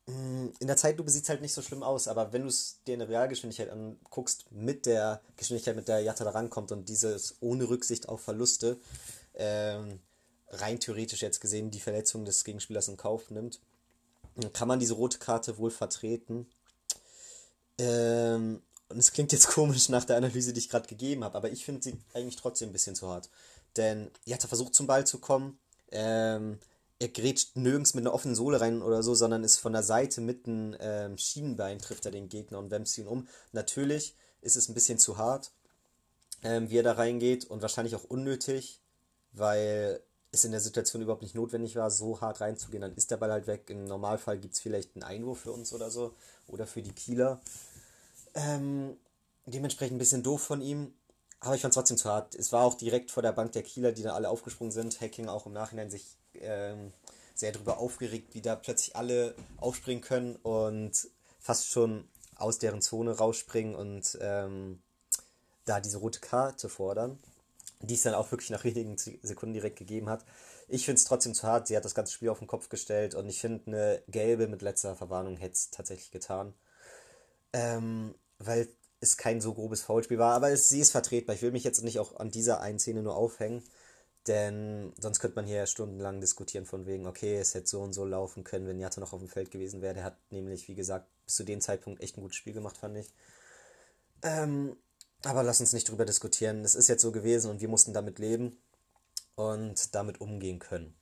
in 0.08 0.66
der 0.66 0.76
Zeitlupe 0.76 1.10
sieht 1.10 1.24
es 1.24 1.28
halt 1.28 1.42
nicht 1.42 1.52
so 1.52 1.60
schlimm 1.60 1.82
aus, 1.82 2.08
aber 2.08 2.32
wenn 2.32 2.42
du 2.42 2.48
es 2.48 2.80
dir 2.86 2.94
in 2.94 3.00
der 3.00 3.10
Realgeschwindigkeit 3.10 3.68
anguckst, 3.68 4.50
mit 4.50 4.86
der 4.86 5.20
Geschwindigkeit, 5.36 5.76
mit 5.76 5.86
der 5.86 6.00
Jatta 6.00 6.24
da 6.24 6.30
rankommt 6.30 6.72
und 6.72 6.88
dieses 6.88 7.36
ohne 7.40 7.68
Rücksicht 7.68 8.08
auf 8.08 8.22
Verluste, 8.22 8.78
ähm, 9.34 10.00
rein 10.48 10.80
theoretisch 10.80 11.20
jetzt 11.20 11.40
gesehen 11.40 11.70
die 11.70 11.80
Verletzung 11.80 12.24
des 12.24 12.44
Gegenspielers 12.44 12.88
in 12.88 12.96
Kauf 12.96 13.30
nimmt, 13.30 13.60
kann 14.54 14.68
man 14.68 14.78
diese 14.78 14.94
rote 14.94 15.18
Karte 15.18 15.58
wohl 15.58 15.70
vertreten. 15.70 16.48
Ähm, 17.76 18.62
und 18.88 18.98
es 18.98 19.12
klingt 19.12 19.32
jetzt 19.32 19.48
komisch 19.54 19.90
nach 19.90 20.06
der 20.06 20.16
Analyse, 20.16 20.54
die 20.54 20.60
ich 20.60 20.70
gerade 20.70 20.88
gegeben 20.88 21.22
habe, 21.22 21.36
aber 21.36 21.50
ich 21.50 21.66
finde 21.66 21.82
sie 21.82 21.98
eigentlich 22.14 22.36
trotzdem 22.36 22.70
ein 22.70 22.72
bisschen 22.72 22.94
zu 22.94 23.08
hart. 23.08 23.28
Denn 23.76 24.10
Jatta 24.24 24.48
versucht 24.48 24.74
zum 24.74 24.86
Ball 24.86 25.06
zu 25.06 25.18
kommen, 25.18 25.58
ähm, 25.90 26.58
er 27.00 27.08
grätscht 27.08 27.56
nirgends 27.56 27.94
mit 27.94 28.02
einer 28.02 28.14
offenen 28.14 28.34
Sohle 28.34 28.60
rein 28.60 28.82
oder 28.82 29.02
so, 29.02 29.14
sondern 29.14 29.44
ist 29.44 29.58
von 29.58 29.72
der 29.72 29.82
Seite 29.82 30.20
mit 30.20 30.46
einem 30.46 30.76
ähm, 30.80 31.18
Schienenbein 31.18 31.78
trifft 31.78 32.06
er 32.06 32.12
den 32.12 32.28
Gegner 32.28 32.58
und 32.58 32.70
wämst 32.70 32.98
ihn 32.98 33.06
um. 33.06 33.28
Natürlich 33.52 34.16
ist 34.40 34.56
es 34.56 34.68
ein 34.68 34.74
bisschen 34.74 34.98
zu 34.98 35.16
hart, 35.16 35.52
ähm, 36.42 36.70
wie 36.70 36.78
er 36.78 36.82
da 36.82 36.92
reingeht 36.92 37.44
und 37.44 37.62
wahrscheinlich 37.62 37.94
auch 37.94 38.04
unnötig, 38.04 38.80
weil 39.32 40.00
es 40.32 40.44
in 40.44 40.50
der 40.50 40.60
Situation 40.60 41.00
überhaupt 41.00 41.22
nicht 41.22 41.34
notwendig 41.34 41.76
war, 41.76 41.90
so 41.90 42.20
hart 42.20 42.40
reinzugehen. 42.40 42.82
Dann 42.82 42.94
ist 42.94 43.10
der 43.10 43.16
Ball 43.16 43.30
halt 43.30 43.46
weg. 43.46 43.70
Im 43.70 43.84
Normalfall 43.84 44.38
gibt 44.38 44.54
es 44.54 44.60
vielleicht 44.60 44.94
einen 44.94 45.04
Einwurf 45.04 45.40
für 45.40 45.52
uns 45.52 45.72
oder 45.72 45.90
so 45.90 46.14
oder 46.48 46.66
für 46.66 46.82
die 46.82 46.92
Kieler. 46.92 47.40
Ähm, 48.34 48.96
dementsprechend 49.46 49.96
ein 49.96 49.98
bisschen 49.98 50.22
doof 50.22 50.42
von 50.42 50.60
ihm. 50.60 50.92
Aber 51.40 51.54
ich 51.54 51.62
fand 51.62 51.70
es 51.70 51.76
trotzdem 51.76 51.96
zu 51.96 52.10
hart. 52.10 52.34
Es 52.34 52.52
war 52.52 52.64
auch 52.64 52.74
direkt 52.74 53.12
vor 53.12 53.22
der 53.22 53.32
Bank 53.32 53.52
der 53.52 53.62
Kieler, 53.62 53.92
die 53.92 54.02
da 54.02 54.14
alle 54.14 54.28
aufgesprungen 54.28 54.72
sind. 54.72 55.00
Hacking 55.00 55.28
auch 55.28 55.46
im 55.46 55.52
Nachhinein 55.52 55.88
sich 55.88 56.18
ähm, 56.42 56.92
sehr 57.34 57.52
darüber 57.52 57.78
aufgeregt, 57.78 58.34
wie 58.34 58.42
da 58.42 58.56
plötzlich 58.56 58.96
alle 58.96 59.34
aufspringen 59.58 60.02
können 60.02 60.36
und 60.36 61.08
fast 61.38 61.68
schon 61.68 62.08
aus 62.36 62.58
deren 62.58 62.82
Zone 62.82 63.16
rausspringen 63.16 63.74
und 63.74 64.18
ähm, 64.20 64.82
da 65.64 65.80
diese 65.80 65.98
rote 65.98 66.20
Karte 66.20 66.68
fordern, 66.68 67.18
die 67.80 67.94
es 67.94 68.02
dann 68.02 68.14
auch 68.14 68.30
wirklich 68.30 68.50
nach 68.50 68.64
wenigen 68.64 68.96
Sekunden 68.96 69.54
direkt 69.54 69.76
gegeben 69.76 70.08
hat. 70.08 70.24
Ich 70.68 70.84
finde 70.84 70.98
es 70.98 71.04
trotzdem 71.04 71.34
zu 71.34 71.46
hart. 71.46 71.66
Sie 71.66 71.76
hat 71.76 71.84
das 71.84 71.94
ganze 71.94 72.12
Spiel 72.12 72.28
auf 72.28 72.38
den 72.38 72.48
Kopf 72.48 72.68
gestellt 72.68 73.14
und 73.14 73.28
ich 73.28 73.40
finde, 73.40 73.62
eine 73.66 74.02
gelbe 74.08 74.48
mit 74.48 74.62
letzter 74.62 74.96
Verwarnung 74.96 75.36
hätte 75.36 75.54
es 75.54 75.70
tatsächlich 75.70 76.10
getan. 76.10 76.54
Ähm, 77.52 78.14
weil 78.38 78.68
es 79.00 79.16
kein 79.16 79.40
so 79.40 79.54
grobes 79.54 79.82
Foulspiel 79.82 80.18
war, 80.18 80.34
aber 80.34 80.50
es, 80.50 80.68
sie 80.68 80.80
ist 80.80 80.90
vertretbar. 80.90 81.34
Ich 81.34 81.42
will 81.42 81.52
mich 81.52 81.64
jetzt 81.64 81.82
nicht 81.82 81.98
auch 81.98 82.16
an 82.16 82.30
dieser 82.30 82.60
einen 82.60 82.78
Szene 82.78 83.02
nur 83.02 83.16
aufhängen, 83.16 83.62
denn 84.28 84.92
sonst 85.00 85.20
könnte 85.20 85.36
man 85.36 85.46
hier 85.46 85.66
stundenlang 85.66 86.20
diskutieren 86.20 86.66
von 86.66 86.86
wegen, 86.86 87.06
okay, 87.06 87.38
es 87.38 87.54
hätte 87.54 87.66
so 87.66 87.80
und 87.80 87.92
so 87.92 88.04
laufen 88.04 88.44
können, 88.44 88.66
wenn 88.66 88.78
Jatta 88.78 89.00
noch 89.00 89.12
auf 89.12 89.20
dem 89.20 89.28
Feld 89.28 89.50
gewesen 89.50 89.82
wäre. 89.82 89.94
Der 89.94 90.04
hat 90.04 90.16
nämlich, 90.30 90.68
wie 90.68 90.74
gesagt, 90.74 91.06
bis 91.24 91.36
zu 91.36 91.44
dem 91.44 91.60
Zeitpunkt 91.60 92.02
echt 92.02 92.16
ein 92.16 92.22
gutes 92.22 92.36
Spiel 92.36 92.52
gemacht, 92.52 92.76
fand 92.76 92.96
ich. 92.96 93.08
Ähm, 94.22 94.76
aber 95.24 95.42
lass 95.42 95.60
uns 95.60 95.72
nicht 95.72 95.88
drüber 95.88 96.04
diskutieren. 96.04 96.64
Es 96.64 96.74
ist 96.74 96.88
jetzt 96.88 97.02
so 97.02 97.12
gewesen 97.12 97.50
und 97.50 97.60
wir 97.60 97.68
mussten 97.68 97.92
damit 97.92 98.18
leben 98.18 98.56
und 99.34 99.94
damit 99.94 100.20
umgehen 100.20 100.58
können. 100.58 100.94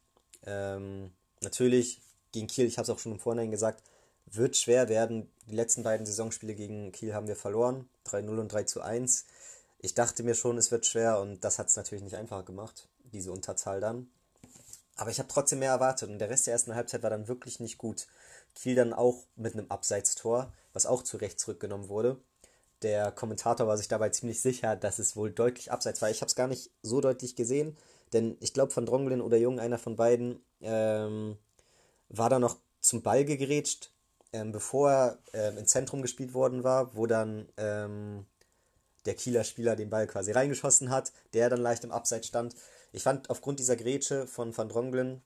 Ähm, 0.45 1.13
natürlich 1.43 2.01
gegen 2.33 2.47
Kiel, 2.47 2.67
ich 2.67 2.79
habe 2.79 2.85
es 2.85 2.91
auch 2.91 2.99
schon 2.99 3.13
im 3.13 3.19
Vorhinein 3.19 3.51
gesagt, 3.51 3.83
wird 4.27 4.57
schwer 4.57 4.89
werden. 4.89 5.31
Die 5.49 5.55
letzten 5.55 5.83
beiden 5.83 6.07
Saisonspiele 6.07 6.55
gegen 6.55 6.93
Kiel 6.93 7.15
haben 7.15 7.29
wir 7.29 7.37
verloren. 7.37 7.89
3-0 8.07 8.41
und 8.41 8.53
3-1. 8.53 9.25
Ich 9.79 9.95
dachte 9.95 10.23
mir 10.23 10.35
schon, 10.35 10.59
es 10.59 10.71
wird 10.71 10.87
schwer 10.87 11.21
und 11.21 11.45
das 11.45 11.59
hat 11.59 11.69
es 11.69 11.77
natürlich 11.77 12.03
nicht 12.03 12.17
einfacher 12.17 12.43
gemacht, 12.43 12.89
diese 13.13 13.33
Unterzahl 13.33 13.81
dann. 13.81 14.09
Aber 14.97 15.11
ich 15.11 15.19
habe 15.19 15.29
trotzdem 15.29 15.59
mehr 15.59 15.73
erwartet 15.73 16.09
und 16.09 16.19
der 16.19 16.31
Rest 16.31 16.47
der 16.47 16.53
ersten 16.53 16.75
Halbzeit 16.75 17.03
war 17.03 17.11
dann 17.11 17.29
wirklich 17.29 17.61
nicht 17.61 17.79
gut. 17.79 18.07
Kiel 18.55 18.75
dann 18.75 18.93
auch 18.93 19.25
mit 19.37 19.53
einem 19.53 19.71
Abseitstor, 19.71 20.53
was 20.73 20.87
auch 20.87 21.03
zu 21.03 21.19
Recht 21.19 21.39
zurückgenommen 21.39 21.89
wurde. 21.89 22.19
Der 22.83 23.13
Kommentator 23.13 23.67
war 23.67 23.77
sich 23.77 23.89
dabei 23.89 24.09
ziemlich 24.11 24.41
sicher, 24.41 24.77
dass 24.77 24.99
es 24.99 25.17
wohl 25.17 25.31
deutlich 25.31 25.71
abseits 25.71 26.01
war. 26.01 26.11
Ich 26.11 26.21
habe 26.21 26.29
es 26.29 26.37
gar 26.37 26.49
nicht 26.49 26.71
so 26.83 27.01
deutlich 27.01 27.37
gesehen, 27.37 27.77
denn 28.13 28.37
ich 28.41 28.55
glaube, 28.55 28.73
von 28.73 28.87
Dronglin 28.87 29.21
oder 29.21 29.37
Jung, 29.37 29.61
einer 29.61 29.79
von 29.79 29.97
beiden, 29.97 30.43
ähm, 30.61 31.37
war 32.09 32.31
da 32.31 32.39
noch 32.39 32.59
zum 32.81 33.03
Ball 33.03 33.25
gegrätscht 33.25 33.91
ähm, 34.37 34.53
bevor 34.53 34.91
er 34.91 35.19
ähm, 35.33 35.59
ins 35.59 35.71
Zentrum 35.71 36.03
gespielt 36.03 36.35
worden 36.35 36.65
war, 36.65 36.95
wo 36.95 37.07
dann 37.07 37.49
ähm, 37.57 38.27
der 39.07 39.15
Kieler 39.15 39.45
Spieler 39.45 39.77
den 39.77 39.91
Ball 39.91 40.07
quasi 40.07 40.33
reingeschossen 40.33 40.91
hat, 40.91 41.13
der 41.33 41.49
dann 41.49 41.61
leicht 41.61 41.85
im 41.85 41.93
Abseits 41.93 42.27
stand. 42.27 42.55
Ich 42.93 43.03
fand 43.03 43.31
aufgrund 43.31 43.59
dieser 43.59 43.77
Grätsche 43.77 44.27
von 44.27 44.57
Van 44.57 44.69
Dronglen 44.69 45.23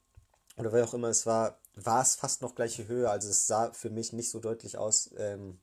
oder 0.57 0.73
wer 0.73 0.85
auch 0.85 0.95
immer 0.95 1.09
es 1.09 1.27
war, 1.27 1.59
war 1.75 2.03
es 2.03 2.17
fast 2.17 2.43
noch 2.43 2.55
gleiche 2.55 2.89
Höhe. 2.89 3.11
Also 3.11 3.29
es 3.29 3.47
sah 3.47 3.73
für 3.73 3.91
mich 3.91 4.13
nicht 4.13 4.31
so 4.31 4.41
deutlich 4.41 4.77
aus, 4.77 5.11
ähm, 5.17 5.61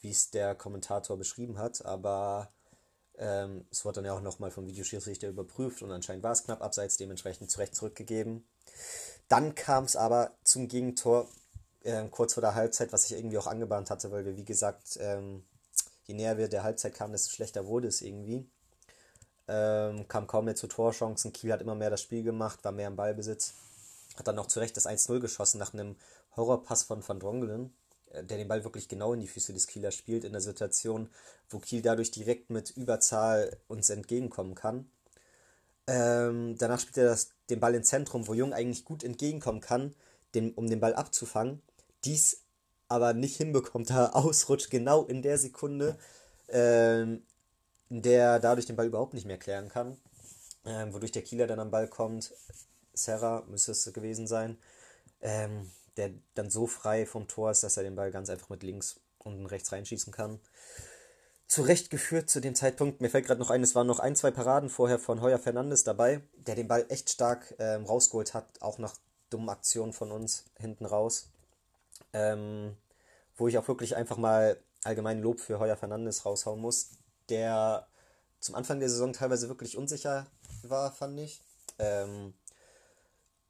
wie 0.00 0.10
es 0.10 0.30
der 0.30 0.54
Kommentator 0.54 1.16
beschrieben 1.16 1.58
hat, 1.58 1.84
aber 1.84 2.52
ähm, 3.16 3.66
es 3.70 3.84
wurde 3.84 3.96
dann 3.96 4.04
ja 4.04 4.12
auch 4.14 4.22
nochmal 4.22 4.50
vom 4.50 4.66
Videoschiedsrichter 4.66 5.28
überprüft 5.28 5.82
und 5.82 5.90
anscheinend 5.90 6.22
war 6.22 6.32
es 6.32 6.44
knapp 6.44 6.62
abseits, 6.62 6.96
dementsprechend 6.96 7.50
zurecht 7.50 7.74
zurückgegeben. 7.74 8.46
Dann 9.28 9.54
kam 9.54 9.84
es 9.84 9.96
aber 9.96 10.36
zum 10.44 10.68
Gegentor, 10.68 11.28
äh, 11.82 12.08
kurz 12.08 12.34
vor 12.34 12.40
der 12.40 12.54
Halbzeit, 12.54 12.92
was 12.92 13.04
ich 13.10 13.16
irgendwie 13.16 13.38
auch 13.38 13.46
angebahnt 13.46 13.90
hatte, 13.90 14.10
weil 14.10 14.24
wir, 14.24 14.36
wie 14.36 14.44
gesagt, 14.44 14.98
ähm, 15.00 15.44
je 16.04 16.14
näher 16.14 16.38
wir 16.38 16.48
der 16.48 16.62
Halbzeit 16.62 16.94
kamen, 16.94 17.12
desto 17.12 17.30
schlechter 17.30 17.66
wurde 17.66 17.88
es 17.88 18.00
irgendwie. 18.00 18.48
Ähm, 19.48 20.06
kam 20.08 20.26
kaum 20.26 20.44
mehr 20.44 20.56
zu 20.56 20.66
Torchancen. 20.66 21.32
Kiel 21.32 21.52
hat 21.52 21.62
immer 21.62 21.74
mehr 21.74 21.90
das 21.90 22.02
Spiel 22.02 22.22
gemacht, 22.22 22.60
war 22.62 22.72
mehr 22.72 22.88
im 22.88 22.96
Ballbesitz. 22.96 23.54
Hat 24.16 24.26
dann 24.26 24.36
noch 24.36 24.46
zu 24.46 24.60
Recht 24.60 24.76
das 24.76 24.86
1-0 24.86 25.20
geschossen 25.20 25.58
nach 25.58 25.72
einem 25.72 25.96
Horrorpass 26.36 26.82
von 26.82 27.06
Van 27.06 27.20
Drongelen, 27.20 27.72
äh, 28.10 28.24
der 28.24 28.36
den 28.36 28.48
Ball 28.48 28.64
wirklich 28.64 28.88
genau 28.88 29.12
in 29.14 29.20
die 29.20 29.28
Füße 29.28 29.52
des 29.52 29.66
Kieler 29.66 29.90
spielt, 29.90 30.24
in 30.24 30.32
der 30.32 30.40
Situation, 30.40 31.08
wo 31.48 31.58
Kiel 31.58 31.82
dadurch 31.82 32.10
direkt 32.10 32.50
mit 32.50 32.70
Überzahl 32.70 33.56
uns 33.68 33.90
entgegenkommen 33.90 34.54
kann. 34.54 34.90
Ähm, 35.86 36.56
danach 36.58 36.80
spielt 36.80 36.98
er 36.98 37.06
das, 37.06 37.30
den 37.48 37.60
Ball 37.60 37.74
ins 37.74 37.88
Zentrum, 37.88 38.28
wo 38.28 38.34
Jung 38.34 38.52
eigentlich 38.52 38.84
gut 38.84 39.02
entgegenkommen 39.02 39.60
kann, 39.60 39.94
den, 40.34 40.52
um 40.52 40.68
den 40.68 40.80
Ball 40.80 40.94
abzufangen 40.94 41.62
dies 42.04 42.44
aber 42.88 43.12
nicht 43.12 43.36
hinbekommt, 43.36 43.90
da 43.90 44.10
ausrutscht 44.10 44.70
genau 44.70 45.04
in 45.04 45.22
der 45.22 45.38
Sekunde, 45.38 45.98
ähm, 46.48 47.22
der 47.88 48.38
dadurch 48.38 48.66
den 48.66 48.76
Ball 48.76 48.86
überhaupt 48.86 49.14
nicht 49.14 49.26
mehr 49.26 49.38
klären 49.38 49.68
kann. 49.68 49.96
Ähm, 50.64 50.92
wodurch 50.92 51.12
der 51.12 51.22
Kieler 51.22 51.46
dann 51.46 51.60
am 51.60 51.70
Ball 51.70 51.88
kommt. 51.88 52.34
Serra 52.92 53.44
müsste 53.48 53.72
es 53.72 53.92
gewesen 53.92 54.26
sein. 54.26 54.58
Ähm, 55.20 55.70
der 55.96 56.10
dann 56.34 56.50
so 56.50 56.66
frei 56.66 57.06
vom 57.06 57.26
Tor 57.26 57.50
ist, 57.50 57.64
dass 57.64 57.76
er 57.76 57.82
den 57.82 57.96
Ball 57.96 58.12
ganz 58.12 58.30
einfach 58.30 58.50
mit 58.50 58.62
links 58.62 59.00
und 59.18 59.46
rechts 59.46 59.72
reinschießen 59.72 60.12
kann. 60.12 60.40
Zurecht 61.48 61.90
geführt 61.90 62.30
zu 62.30 62.40
dem 62.40 62.54
Zeitpunkt. 62.54 63.00
Mir 63.00 63.08
fällt 63.08 63.26
gerade 63.26 63.40
noch 63.40 63.50
ein, 63.50 63.62
es 63.62 63.74
waren 63.74 63.86
noch 63.86 63.98
ein, 63.98 64.14
zwei 64.14 64.30
Paraden 64.30 64.68
vorher 64.68 64.98
von 64.98 65.20
Heuer 65.20 65.38
Fernandes 65.38 65.82
dabei, 65.82 66.20
der 66.36 66.54
den 66.54 66.68
Ball 66.68 66.86
echt 66.88 67.10
stark 67.10 67.54
ähm, 67.58 67.84
rausgeholt 67.84 68.34
hat, 68.34 68.46
auch 68.60 68.78
nach 68.78 68.94
dummen 69.30 69.48
Aktionen 69.48 69.92
von 69.92 70.12
uns 70.12 70.44
hinten 70.56 70.86
raus 70.86 71.30
ähm, 72.12 72.76
wo 73.36 73.48
ich 73.48 73.58
auch 73.58 73.68
wirklich 73.68 73.96
einfach 73.96 74.16
mal 74.16 74.58
allgemein 74.84 75.20
Lob 75.20 75.40
für 75.40 75.58
Heuer 75.58 75.76
Fernandes 75.76 76.24
raushauen 76.24 76.60
muss, 76.60 76.90
der 77.28 77.86
zum 78.40 78.54
Anfang 78.54 78.80
der 78.80 78.88
Saison 78.88 79.12
teilweise 79.12 79.48
wirklich 79.48 79.76
unsicher 79.76 80.26
war, 80.62 80.92
fand 80.92 81.18
ich. 81.20 81.40
Ähm, 81.78 82.34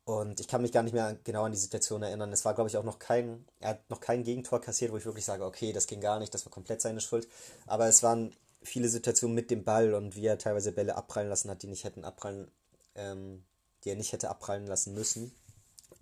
und 0.04 0.40
ich 0.40 0.48
kann 0.48 0.62
mich 0.62 0.72
gar 0.72 0.82
nicht 0.82 0.94
mehr 0.94 1.18
genau 1.22 1.44
an 1.44 1.52
die 1.52 1.58
Situation 1.58 2.02
erinnern. 2.02 2.32
Es 2.32 2.46
war, 2.46 2.54
glaube 2.54 2.70
ich, 2.70 2.78
auch 2.78 2.84
noch 2.84 2.98
kein, 2.98 3.44
er 3.60 3.70
hat 3.70 3.90
noch 3.90 4.00
kein 4.00 4.24
Gegentor 4.24 4.60
kassiert, 4.60 4.90
wo 4.90 4.96
ich 4.96 5.04
wirklich 5.04 5.26
sage, 5.26 5.44
okay, 5.44 5.72
das 5.72 5.86
ging 5.86 6.00
gar 6.00 6.18
nicht, 6.18 6.32
das 6.32 6.46
war 6.46 6.50
komplett 6.50 6.80
seine 6.80 7.02
Schuld. 7.02 7.28
Aber 7.66 7.86
es 7.88 8.02
waren 8.02 8.34
viele 8.62 8.88
Situationen 8.88 9.34
mit 9.34 9.50
dem 9.50 9.64
Ball 9.64 9.92
und 9.92 10.16
wie 10.16 10.24
er 10.24 10.38
teilweise 10.38 10.72
Bälle 10.72 10.96
abprallen 10.96 11.28
lassen 11.28 11.50
hat, 11.50 11.62
die 11.62 11.66
nicht 11.66 11.84
hätten 11.84 12.04
abprallen, 12.04 12.50
ähm, 12.94 13.44
die 13.84 13.90
er 13.90 13.96
nicht 13.96 14.12
hätte 14.12 14.30
abprallen 14.30 14.66
lassen 14.66 14.94
müssen. 14.94 15.32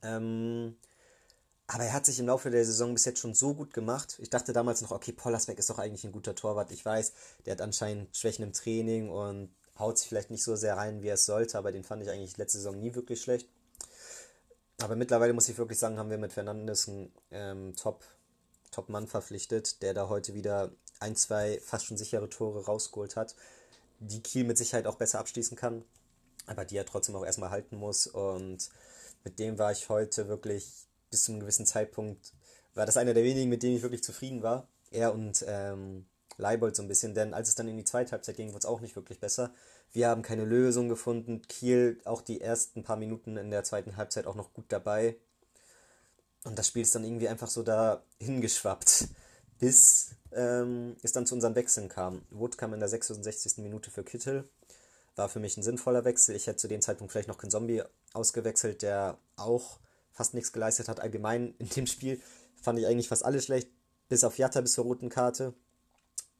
Ähm, 0.02 0.76
aber 1.68 1.85
er 1.85 1.92
hat 1.92 2.06
sich 2.06 2.18
im 2.20 2.26
Laufe 2.26 2.50
der 2.50 2.64
Saison 2.64 2.94
bis 2.94 3.04
jetzt 3.04 3.18
schon 3.18 3.35
so 3.35 3.54
gut 3.54 3.75
gemacht. 3.75 4.16
Ich 4.20 4.30
dachte 4.30 4.52
damals 4.52 4.82
noch, 4.82 4.92
okay, 4.92 5.12
Pollersbeck 5.12 5.58
ist 5.58 5.68
doch 5.68 5.78
eigentlich 5.78 6.04
ein 6.04 6.12
guter 6.12 6.35
Torwart. 6.35 6.70
Ich 6.70 6.85
weiß, 6.85 7.12
der 7.44 7.52
hat 7.52 7.61
anscheinend 7.61 8.16
Schwächen 8.16 8.44
im 8.44 8.52
Training 8.52 9.11
und 9.11 9.50
haut 9.78 9.99
sich 9.99 10.08
vielleicht 10.08 10.30
nicht 10.30 10.44
so 10.44 10.54
sehr 10.54 10.76
rein, 10.76 11.02
wie 11.02 11.08
er 11.08 11.14
es 11.14 11.26
sollte, 11.26 11.58
aber 11.58 11.73
den 11.73 11.85
fand 11.85 12.02
ich 12.02 12.11
eigentlich 12.11 12.37
letzte 12.37 12.58
Saison 12.58 12.78
nie 12.78 12.94
wirklich 12.94 13.20
schlecht. 13.20 13.49
Aber 14.80 14.94
mittlerweile 14.94 15.32
muss 15.32 15.49
ich 15.49 15.58
wirklich 15.58 15.78
sagen, 15.78 15.99
haben 15.99 16.11
wir 16.11 16.18
mit 16.18 16.32
Fernandes 16.32 16.88
einen 16.88 17.12
ähm, 17.30 17.75
Top, 17.75 18.04
Top-Mann 18.70 19.06
verpflichtet, 19.08 19.82
der 19.82 19.94
da 19.94 20.08
heute 20.08 20.35
wieder 20.35 20.70
ein, 21.00 21.16
zwei 21.16 21.61
fast 21.64 21.87
schon 21.87 21.96
sichere 21.96 22.28
Tore 22.28 22.64
rausgeholt 22.64 23.16
hat, 23.16 23.35
die 23.99 24.23
Kiel 24.23 24.44
mit 24.44 24.58
Sicherheit 24.58 24.87
auch 24.87 24.96
besser 24.96 25.18
abschließen 25.18 25.56
kann, 25.56 25.85
aber 26.46 26.64
die 26.64 26.76
er 26.76 26.87
trotzdem 26.87 27.16
auch 27.16 27.25
erstmal 27.25 27.50
halten 27.50 27.76
muss. 27.76 28.06
Und 28.06 28.68
mit 29.25 29.38
dem 29.38 29.58
war 29.58 29.73
ich 29.73 29.88
heute 29.88 30.28
wirklich 30.28 30.85
bis 31.10 31.25
zu 31.25 31.32
einem 31.32 31.40
gewissen 31.40 31.66
Zeitpunkt 31.66 32.32
war 32.75 32.86
das 32.86 32.96
einer 32.96 33.14
der 33.14 33.25
wenigen, 33.25 33.48
mit 33.48 33.62
denen 33.62 33.76
ich 33.76 33.82
wirklich 33.82 34.04
zufrieden 34.04 34.42
war. 34.42 34.68
Er 34.90 35.14
und 35.14 35.44
ähm, 35.48 36.06
Leibold 36.36 36.76
so 36.76 36.82
ein 36.82 36.88
bisschen, 36.88 37.14
denn 37.14 37.34
als 37.34 37.48
es 37.48 37.54
dann 37.54 37.68
in 37.68 37.76
die 37.76 37.84
zweite 37.84 38.12
Halbzeit 38.12 38.36
ging, 38.36 38.48
wurde 38.48 38.58
es 38.58 38.66
auch 38.66 38.80
nicht 38.80 38.96
wirklich 38.96 39.18
besser. 39.18 39.52
Wir 39.92 40.08
haben 40.08 40.22
keine 40.22 40.44
Lösung 40.44 40.88
gefunden. 40.88 41.42
Kiel 41.48 41.98
auch 42.04 42.20
die 42.20 42.40
ersten 42.40 42.82
paar 42.82 42.96
Minuten 42.96 43.36
in 43.36 43.50
der 43.50 43.64
zweiten 43.64 43.96
Halbzeit 43.96 44.26
auch 44.26 44.34
noch 44.34 44.52
gut 44.52 44.66
dabei. 44.68 45.16
Und 46.44 46.58
das 46.58 46.68
Spiel 46.68 46.82
ist 46.82 46.94
dann 46.94 47.04
irgendwie 47.04 47.28
einfach 47.28 47.48
so 47.48 47.62
da 47.62 48.02
hingeschwappt, 48.18 49.08
bis 49.58 50.10
ähm, 50.32 50.96
es 51.02 51.12
dann 51.12 51.26
zu 51.26 51.34
unseren 51.34 51.54
Wechseln 51.54 51.88
kam. 51.88 52.22
Wood 52.30 52.58
kam 52.58 52.75
in 52.75 52.80
der 52.80 52.88
66. 52.88 53.58
Minute 53.58 53.90
für 53.90 54.04
Kittel. 54.04 54.48
War 55.16 55.30
für 55.30 55.40
mich 55.40 55.56
ein 55.56 55.62
sinnvoller 55.62 56.04
Wechsel. 56.04 56.36
Ich 56.36 56.46
hätte 56.46 56.58
zu 56.58 56.68
dem 56.68 56.82
Zeitpunkt 56.82 57.10
vielleicht 57.10 57.28
noch 57.28 57.38
keinen 57.38 57.50
Zombie 57.50 57.82
ausgewechselt, 58.12 58.82
der 58.82 59.16
auch 59.36 59.78
fast 60.16 60.35
nichts 60.35 60.52
geleistet 60.52 60.88
hat. 60.88 60.99
Allgemein 60.99 61.54
in 61.58 61.68
dem 61.68 61.87
Spiel 61.87 62.20
fand 62.61 62.78
ich 62.78 62.87
eigentlich 62.87 63.08
fast 63.08 63.25
alles 63.25 63.44
schlecht, 63.44 63.68
bis 64.08 64.25
auf 64.25 64.38
Jatta 64.38 64.61
bis 64.61 64.73
zur 64.73 64.85
roten 64.85 65.11
Karte. 65.11 65.54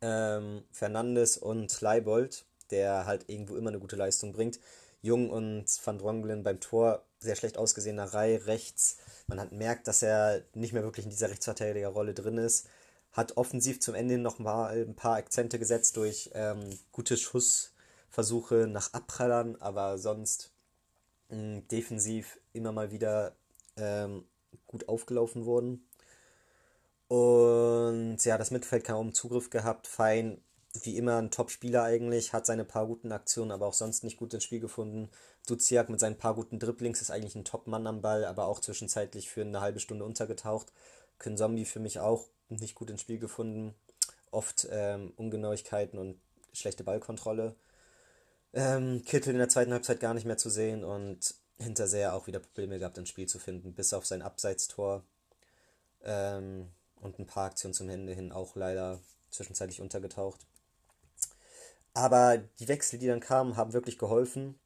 Ähm, 0.01 0.65
Fernandes 0.73 1.37
und 1.37 1.81
Leibold, 1.81 2.45
der 2.71 3.07
halt 3.07 3.29
irgendwo 3.29 3.57
immer 3.57 3.71
eine 3.71 3.79
gute 3.79 3.97
Leistung 3.97 4.33
bringt. 4.33 4.59
Jung 5.03 5.31
und 5.31 5.67
Van 5.85 5.99
Drongelen 5.99 6.43
beim 6.43 6.59
Tor 6.59 7.05
sehr 7.21 7.37
schlecht 7.37 7.59
ausgesehen 7.59 7.97
nach 7.97 8.15
Reihe 8.15 8.47
rechts. 8.47 8.99
Man 9.27 9.41
hat 9.41 9.53
merkt, 9.53 9.87
dass 9.87 10.03
er 10.03 10.43
nicht 10.55 10.73
mehr 10.73 10.83
wirklich 10.83 11.05
in 11.05 11.11
dieser 11.11 11.31
Rechtsverteidigerrolle 11.31 12.15
drin 12.15 12.39
ist. 12.39 12.69
Hat 13.13 13.37
offensiv 13.37 13.81
zum 13.81 13.95
Ende 13.95 14.19
noch 14.19 14.39
mal 14.39 14.85
ein 14.85 14.97
paar 14.97 15.17
Akzente 15.17 15.59
gesetzt 15.59 15.97
durch 15.97 16.31
ähm, 16.35 16.79
gute 16.93 17.17
Schussversuche 17.17 18.67
nach 18.69 18.93
Abprallern, 18.93 19.57
aber 19.57 19.97
sonst 19.97 20.51
mh, 21.31 21.63
defensiv 21.71 22.39
immer 22.53 22.73
mal 22.73 22.91
wieder 22.91 23.37
ähm, 23.77 24.25
gut 24.67 24.89
aufgelaufen 24.89 25.45
wurden. 25.45 25.89
Und 27.09 28.19
ja, 28.25 28.37
das 28.37 28.51
Mittelfeld 28.51 28.85
kaum 28.85 29.15
Zugriff 29.15 29.51
gehabt. 29.51 29.87
Fein 29.87 30.41
wie 30.85 30.97
immer 30.97 31.17
ein 31.17 31.31
Top-Spieler 31.31 31.85
eigentlich, 31.85 32.33
hat 32.33 32.45
seine 32.47 32.65
paar 32.65 32.87
guten 32.87 33.13
Aktionen, 33.13 33.51
aber 33.51 33.67
auch 33.67 33.73
sonst 33.73 34.05
nicht 34.05 34.19
gut 34.19 34.35
ins 34.35 34.45
Spiel 34.45 34.61
gefunden. 34.61 35.09
Duziak 35.47 35.89
mit 35.89 36.01
seinen 36.01 36.19
paar 36.19 36.35
guten 36.35 36.59
Dribblings 36.59 37.01
ist 37.01 37.11
eigentlich 37.11 37.35
ein 37.35 37.45
Top-Mann 37.45 37.87
am 37.87 38.03
Ball, 38.03 38.25
aber 38.25 38.47
auch 38.47 38.61
zwischenzeitlich 38.61 39.31
für 39.31 39.43
eine 39.43 39.61
halbe 39.61 39.81
Stunde 39.81 40.05
untergetaucht. 40.05 40.73
Zombie 41.37 41.65
für 41.65 41.81
mich 41.81 42.01
auch 42.01 42.27
nicht 42.49 42.75
gut 42.75 42.91
ins 42.91 43.01
Spiel 43.01 43.19
gefunden. 43.19 43.75
Oft 44.31 44.69
ähm, 44.71 45.13
Ungenauigkeiten 45.17 45.99
und 45.99 46.21
schlechte 46.53 46.85
Ballkontrolle. 46.85 47.55
Ähm, 48.53 49.03
Kittel 49.05 49.33
in 49.33 49.39
der 49.39 49.49
zweiten 49.49 49.73
Halbzeit 49.73 50.01
gar 50.01 50.15
nicht 50.15 50.27
mehr 50.27 50.37
zu 50.37 50.51
sehen 50.51 50.85
und 50.85 51.35
Hinterseher 51.59 52.15
auch 52.15 52.27
wieder 52.27 52.41
Probleme 52.41 52.79
gehabt, 52.79 52.99
ins 52.99 53.09
Spiel 53.09 53.27
zu 53.27 53.39
finden, 53.39 53.73
bis 53.73 53.93
auf 53.93 54.05
sein 54.07 54.23
Abseitstor 54.23 55.03
ähm, 56.03 56.71
und 57.01 57.19
ein 57.19 57.27
paar 57.27 57.47
Aktionen 57.47 57.75
zum 57.75 57.89
Ende 57.89 58.13
hin 58.13 58.33
auch 58.33 58.57
leider 58.57 59.01
zwischenzeitlich 59.31 59.81
untergetaucht. 59.81 60.47
Aber 61.95 62.39
die 62.39 62.69
Wechsel, 62.69 62.99
die 62.99 63.07
dann 63.07 63.21
kamen, 63.21 63.57
haben 63.57 63.73
wirklich 63.73 63.99
geholfen. 63.99 64.59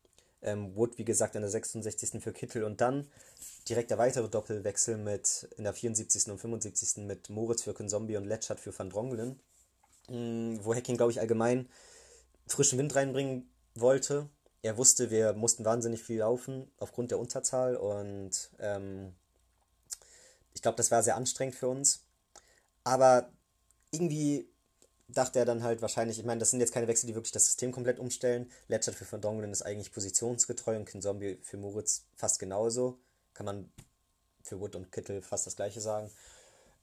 Ähm, 0.42 0.74
Wood, 0.74 0.98
wie 0.98 1.04
gesagt, 1.04 1.36
in 1.36 1.42
der 1.42 1.50
66. 1.50 2.22
für 2.22 2.32
Kittel 2.32 2.64
und 2.64 2.80
dann 2.80 3.08
direkt 3.68 3.90
der 3.90 3.98
weitere 3.98 4.28
Doppelwechsel 4.28 4.96
mit 4.96 5.48
in 5.56 5.64
der 5.64 5.74
74. 5.74 6.28
und 6.28 6.38
75. 6.38 7.04
mit 7.04 7.30
Moritz 7.30 7.62
für 7.62 7.74
Zombie 7.86 8.16
und 8.16 8.24
Letschert 8.24 8.58
für 8.58 8.76
Van 8.76 8.90
Drongelen. 8.90 9.38
Mhm, 10.08 10.58
wo 10.64 10.74
Hacking, 10.74 10.96
glaube 10.96 11.12
ich, 11.12 11.20
allgemein 11.20 11.68
frischen 12.48 12.78
Wind 12.78 12.94
reinbringen 12.96 13.48
wollte. 13.74 14.28
Er 14.62 14.76
wusste, 14.76 15.10
wir 15.10 15.32
mussten 15.32 15.64
wahnsinnig 15.64 16.02
viel 16.02 16.18
laufen 16.18 16.70
aufgrund 16.78 17.10
der 17.10 17.18
Unterzahl 17.18 17.76
und 17.76 18.50
ähm, 18.58 19.14
ich 20.52 20.62
glaube, 20.62 20.76
das 20.76 20.90
war 20.90 21.02
sehr 21.02 21.16
anstrengend 21.16 21.54
für 21.54 21.68
uns. 21.68 22.02
Aber 22.84 23.30
irgendwie 23.90 24.48
dachte 25.08 25.38
er 25.38 25.44
dann 25.44 25.62
halt 25.62 25.82
wahrscheinlich, 25.82 26.18
ich 26.18 26.24
meine, 26.24 26.38
das 26.38 26.50
sind 26.50 26.60
jetzt 26.60 26.72
keine 26.72 26.88
Wechsel, 26.88 27.06
die 27.06 27.14
wirklich 27.14 27.32
das 27.32 27.46
System 27.46 27.72
komplett 27.72 27.98
umstellen. 27.98 28.50
Letchert 28.68 28.94
für 28.94 29.10
Van 29.10 29.20
Dongelen 29.20 29.52
ist 29.52 29.62
eigentlich 29.62 29.92
positionsgetreu 29.92 30.76
und 30.76 30.84
Kinzombie 30.84 31.38
für 31.42 31.56
Moritz 31.56 32.04
fast 32.14 32.38
genauso. 32.38 32.98
Kann 33.34 33.46
man 33.46 33.72
für 34.42 34.60
Wood 34.60 34.76
und 34.76 34.92
Kittel 34.92 35.22
fast 35.22 35.46
das 35.46 35.56
gleiche 35.56 35.80
sagen. 35.80 36.10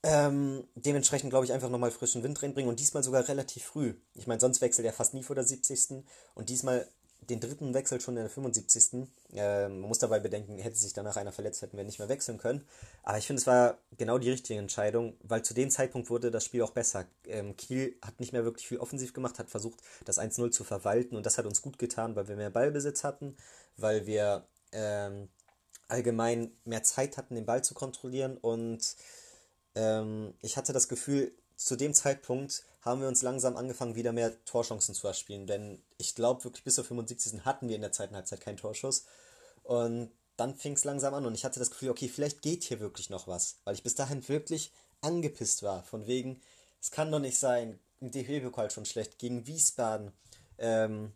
Ähm, 0.03 0.67
dementsprechend 0.75 1.31
glaube 1.31 1.46
ich 1.46 1.53
einfach 1.53 1.69
nochmal 1.69 1.91
frischen 1.91 2.24
Wind 2.24 2.41
reinbringen 2.41 2.69
und 2.69 2.79
diesmal 2.79 3.03
sogar 3.03 3.27
relativ 3.27 3.63
früh. 3.63 3.96
Ich 4.13 4.27
meine, 4.27 4.39
sonst 4.39 4.62
wechselt 4.62 4.86
er 4.86 4.93
fast 4.93 5.13
nie 5.13 5.24
vor 5.24 5.36
der 5.36 5.43
70. 5.43 6.03
Und 6.36 6.50
diesmal 6.50 6.88
den 7.21 7.39
dritten 7.39 7.74
Wechsel 7.74 8.00
schon 8.00 8.15
in 8.15 8.24
der 8.24 8.29
75. 8.29 9.07
Äh, 9.33 9.67
man 9.67 9.81
muss 9.81 10.00
dabei 10.00 10.19
bedenken, 10.19 10.57
hätte 10.57 10.77
sich 10.77 10.93
danach 10.93 11.17
einer 11.17 11.31
verletzt, 11.31 11.62
hätten 11.62 11.77
wir 11.77 11.83
nicht 11.83 12.00
mehr 12.00 12.09
wechseln 12.09 12.38
können. 12.38 12.65
Aber 13.03 13.17
ich 13.17 13.27
finde, 13.27 13.41
es 13.41 13.47
war 13.47 13.77
genau 13.97 14.17
die 14.17 14.29
richtige 14.29 14.59
Entscheidung, 14.59 15.15
weil 15.24 15.43
zu 15.43 15.53
dem 15.53 15.69
Zeitpunkt 15.69 16.09
wurde 16.09 16.31
das 16.31 16.45
Spiel 16.45 16.62
auch 16.62 16.71
besser. 16.71 17.05
Ähm, 17.25 17.57
Kiel 17.57 17.97
hat 18.01 18.19
nicht 18.19 18.33
mehr 18.33 18.45
wirklich 18.45 18.67
viel 18.67 18.79
offensiv 18.79 19.13
gemacht, 19.13 19.39
hat 19.39 19.50
versucht, 19.50 19.81
das 20.05 20.19
1-0 20.19 20.51
zu 20.51 20.63
verwalten 20.63 21.15
und 21.15 21.25
das 21.25 21.38
hat 21.38 21.45
uns 21.45 21.62
gut 21.62 21.79
getan, 21.79 22.15
weil 22.15 22.27
wir 22.27 22.36
mehr 22.36 22.50
Ballbesitz 22.50 23.03
hatten, 23.03 23.36
weil 23.75 24.05
wir 24.05 24.47
ähm, 24.71 25.29
allgemein 25.88 26.51
mehr 26.65 26.83
Zeit 26.83 27.17
hatten, 27.17 27.36
den 27.36 27.45
Ball 27.45 27.63
zu 27.63 27.74
kontrollieren 27.74 28.38
und 28.38 28.95
ähm, 29.75 30.33
ich 30.41 30.57
hatte 30.57 30.74
das 30.74 30.88
Gefühl, 30.88 31.31
zu 31.57 31.75
dem 31.75 31.93
Zeitpunkt 31.93 32.63
haben 32.81 33.01
wir 33.01 33.07
uns 33.07 33.21
langsam 33.21 33.57
angefangen, 33.57 33.95
wieder 33.95 34.13
mehr 34.13 34.33
Torchancen 34.45 34.95
zu 34.95 35.07
erspielen. 35.07 35.47
Denn 35.47 35.81
ich 35.97 36.15
glaube 36.15 36.43
wirklich, 36.43 36.63
bis 36.63 36.75
zur 36.75 36.85
75. 36.85 37.43
hatten 37.43 37.67
wir 37.67 37.75
in 37.75 37.81
der 37.81 37.91
zweiten 37.91 38.15
Halbzeit 38.15 38.41
keinen 38.41 38.57
Torschuss. 38.57 39.05
Und 39.63 40.11
dann 40.37 40.55
fing 40.55 40.73
es 40.73 40.85
langsam 40.85 41.13
an 41.13 41.25
und 41.25 41.33
ich 41.33 41.43
hatte 41.43 41.59
das 41.59 41.71
Gefühl, 41.71 41.89
okay, 41.89 42.07
vielleicht 42.07 42.41
geht 42.41 42.63
hier 42.63 42.79
wirklich 42.79 43.09
noch 43.09 43.27
was. 43.27 43.57
Weil 43.65 43.73
ich 43.73 43.83
bis 43.83 43.95
dahin 43.95 44.27
wirklich 44.29 44.71
angepisst 45.01 45.63
war. 45.63 45.83
Von 45.83 46.07
wegen, 46.07 46.39
es 46.79 46.91
kann 46.91 47.11
doch 47.11 47.19
nicht 47.19 47.37
sein, 47.37 47.79
im 47.99 48.11
DFB-Pokal 48.11 48.69
schon 48.69 48.85
schlecht, 48.85 49.17
gegen 49.17 49.47
Wiesbaden 49.47 50.13
ähm, 50.59 51.11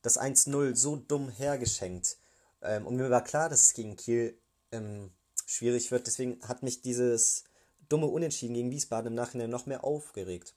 das 0.00 0.18
1-0 0.18 0.74
so 0.74 0.96
dumm 0.96 1.28
hergeschenkt. 1.28 2.16
Ähm, 2.62 2.86
und 2.86 2.96
mir 2.96 3.10
war 3.10 3.22
klar, 3.22 3.48
dass 3.48 3.60
es 3.60 3.74
gegen 3.74 3.96
Kiel 3.96 4.38
ähm, 4.72 5.12
schwierig 5.46 5.90
wird. 5.90 6.06
Deswegen 6.06 6.40
hat 6.42 6.62
mich 6.62 6.80
dieses 6.80 7.44
dumme 7.92 8.06
Unentschieden 8.06 8.54
gegen 8.54 8.70
Wiesbaden 8.70 9.08
im 9.08 9.14
Nachhinein 9.14 9.50
noch 9.50 9.66
mehr 9.66 9.84
aufgeregt. 9.84 10.54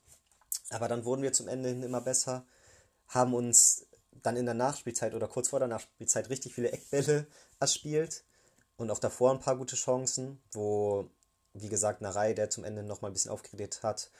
Aber 0.70 0.88
dann 0.88 1.04
wurden 1.04 1.22
wir 1.22 1.32
zum 1.32 1.48
Ende 1.48 1.68
hin 1.68 1.82
immer 1.82 2.00
besser, 2.00 2.46
haben 3.08 3.34
uns 3.34 3.86
dann 4.22 4.36
in 4.36 4.46
der 4.46 4.54
Nachspielzeit 4.54 5.14
oder 5.14 5.28
kurz 5.28 5.48
vor 5.48 5.58
der 5.58 5.68
Nachspielzeit 5.68 6.30
richtig 6.30 6.54
viele 6.54 6.72
Eckbälle 6.72 7.26
erspielt 7.60 8.24
und 8.76 8.90
auch 8.90 8.98
davor 8.98 9.30
ein 9.30 9.40
paar 9.40 9.56
gute 9.56 9.76
Chancen, 9.76 10.40
wo, 10.52 11.08
wie 11.52 11.68
gesagt, 11.68 12.00
Narei, 12.00 12.34
der 12.34 12.50
zum 12.50 12.64
Ende 12.64 12.82
nochmal 12.82 13.10
ein 13.10 13.14
bisschen 13.14 13.30
aufgeredet 13.30 13.82
hat, 13.82 14.10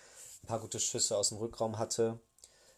ein 0.45 0.47
paar 0.49 0.61
gute 0.61 0.79
Schüsse 0.79 1.17
aus 1.17 1.31
dem 1.31 1.39
Rückraum 1.39 1.79
hatte. 1.79 2.21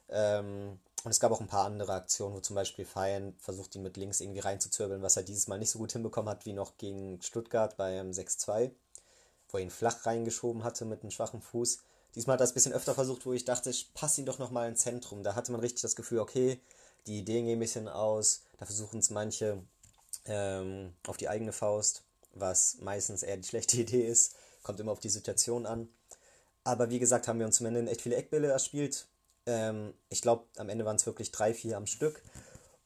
Ähm, 0.08 0.78
und 1.04 1.10
es 1.10 1.20
gab 1.20 1.30
auch 1.30 1.40
ein 1.40 1.46
paar 1.46 1.66
andere 1.66 1.92
Aktionen, 1.92 2.34
wo 2.34 2.40
zum 2.40 2.56
Beispiel 2.56 2.84
Feyen 2.84 3.36
versucht, 3.38 3.74
ihn 3.76 3.82
mit 3.82 3.96
links 3.96 4.20
irgendwie 4.20 4.40
reinzuzwirbeln, 4.40 5.02
was 5.02 5.16
er 5.16 5.22
dieses 5.22 5.46
Mal 5.46 5.58
nicht 5.58 5.70
so 5.70 5.78
gut 5.78 5.92
hinbekommen 5.92 6.30
hat 6.30 6.46
wie 6.46 6.52
noch 6.52 6.76
gegen 6.76 7.20
Stuttgart 7.22 7.76
beim 7.76 8.10
6-2, 8.10 8.72
wo 9.50 9.58
er 9.58 9.64
ihn 9.64 9.70
flach 9.70 10.06
reingeschoben 10.06 10.64
hatte 10.64 10.84
mit 10.84 11.02
einem 11.02 11.10
schwachen 11.10 11.40
Fuß. 11.40 11.78
Diesmal 12.14 12.34
hat 12.34 12.40
er 12.40 12.44
es 12.44 12.50
ein 12.52 12.54
bisschen 12.54 12.72
öfter 12.72 12.94
versucht, 12.94 13.26
wo 13.26 13.32
ich 13.32 13.44
dachte, 13.44 13.70
ich 13.70 13.92
passe 13.94 14.20
ihn 14.20 14.26
doch 14.26 14.38
nochmal 14.38 14.68
ins 14.68 14.80
Zentrum. 14.80 15.22
Da 15.22 15.34
hatte 15.34 15.52
man 15.52 15.60
richtig 15.60 15.82
das 15.82 15.96
Gefühl, 15.96 16.18
okay, 16.18 16.60
die 17.06 17.18
Ideen 17.18 17.46
gehen 17.46 17.58
ein 17.58 17.60
bisschen 17.60 17.88
aus. 17.88 18.42
Da 18.58 18.66
versuchen 18.66 19.00
es 19.00 19.10
manche 19.10 19.62
ähm, 20.24 20.94
auf 21.06 21.16
die 21.16 21.28
eigene 21.28 21.52
Faust, 21.52 22.02
was 22.34 22.78
meistens 22.80 23.22
eher 23.22 23.36
die 23.36 23.48
schlechte 23.48 23.76
Idee 23.80 24.06
ist. 24.06 24.34
Kommt 24.62 24.80
immer 24.80 24.92
auf 24.92 25.00
die 25.00 25.08
Situation 25.08 25.66
an. 25.66 25.88
Aber 26.64 26.90
wie 26.90 26.98
gesagt, 26.98 27.28
haben 27.28 27.38
wir 27.38 27.46
uns 27.46 27.56
zum 27.56 27.66
Ende 27.66 27.90
echt 27.90 28.02
viele 28.02 28.16
Eckbälle 28.16 28.48
erspielt. 28.48 29.06
Ähm, 29.46 29.94
ich 30.10 30.20
glaube, 30.20 30.44
am 30.56 30.68
Ende 30.68 30.84
waren 30.84 30.96
es 30.96 31.06
wirklich 31.06 31.30
drei, 31.30 31.54
vier 31.54 31.76
am 31.76 31.86
Stück. 31.86 32.22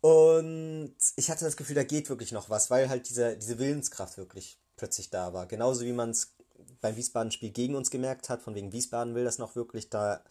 Und 0.01 0.95
ich 1.17 1.31
hatte 1.31 1.45
das 1.45 1.57
Gefühl, 1.57 1.77
da 1.77 1.85
geht 1.85 2.09
wirklich 2.09 2.33
noch 2.33 2.51
was, 2.51 2.71
weil 2.71 2.89
halt 2.89 3.09
diese, 3.09 3.37
diese 3.37 3.59
Willenskraft 3.59 4.19
wirklich 4.19 4.59
plötzlich 4.77 5.11
da 5.11 5.33
war. 5.33 5.47
Genauso 5.47 5.85
wie 5.85 5.93
man 5.93 6.11
es 6.11 6.35
beim 6.81 6.97
Wiesbaden-Spiel 6.97 7.51
gegen 7.51 7.75
uns 7.75 7.91
gemerkt 7.91 8.29
hat, 8.29 8.43
von 8.43 8.55
wegen 8.55 8.73
Wiesbaden 8.73 9.15
will 9.15 9.25
das 9.25 9.39
noch 9.39 9.57
wirklich, 9.57 9.91
da 9.91 10.23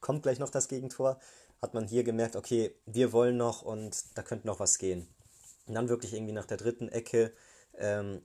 kommt 0.00 0.22
gleich 0.22 0.38
noch 0.38 0.50
das 0.50 0.68
Gegentor, 0.68 1.18
hat 1.60 1.74
man 1.74 1.86
hier 1.86 2.04
gemerkt, 2.04 2.36
okay, 2.36 2.74
wir 2.86 3.12
wollen 3.12 3.36
noch 3.36 3.62
und 3.62 4.16
da 4.16 4.22
könnte 4.22 4.46
noch 4.46 4.60
was 4.60 4.78
gehen. 4.78 5.08
Und 5.66 5.74
dann 5.74 5.88
wirklich 5.88 6.14
irgendwie 6.14 6.32
nach 6.32 6.46
der 6.46 6.56
dritten 6.56 6.88
Ecke 6.88 7.32
ähm, 7.76 8.22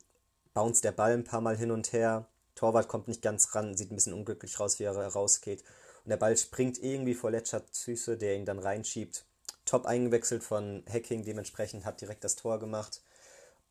bounce 0.54 0.82
der 0.82 0.91
Ball 0.91 1.13
ein 1.13 1.23
paar 1.23 1.41
Mal 1.41 1.58
hin 1.58 1.71
und 1.71 1.93
her. 1.93 2.28
Torwart 2.56 2.88
kommt 2.88 3.08
nicht 3.08 3.21
ganz 3.21 3.54
ran, 3.54 3.75
sieht 3.75 3.91
ein 3.91 3.95
bisschen 3.95 4.13
unglücklich 4.13 4.60
raus, 4.60 4.80
wie 4.80 4.84
er 4.84 4.95
rausgeht. 4.95 5.63
Und 6.06 6.10
der 6.10 6.17
Ball 6.17 6.38
springt 6.38 6.78
irgendwie 6.82 7.13
vor 7.13 7.32
Letschert 7.32 7.73
Süße, 7.73 8.17
der 8.17 8.36
ihn 8.36 8.45
dann 8.45 8.60
reinschiebt. 8.60 9.25
Top 9.65 9.86
eingewechselt 9.86 10.43
von 10.43 10.84
Hacking, 10.88 11.23
dementsprechend 11.23 11.86
hat 11.86 11.99
direkt 11.99 12.23
das 12.23 12.36
Tor 12.36 12.60
gemacht. 12.60 13.01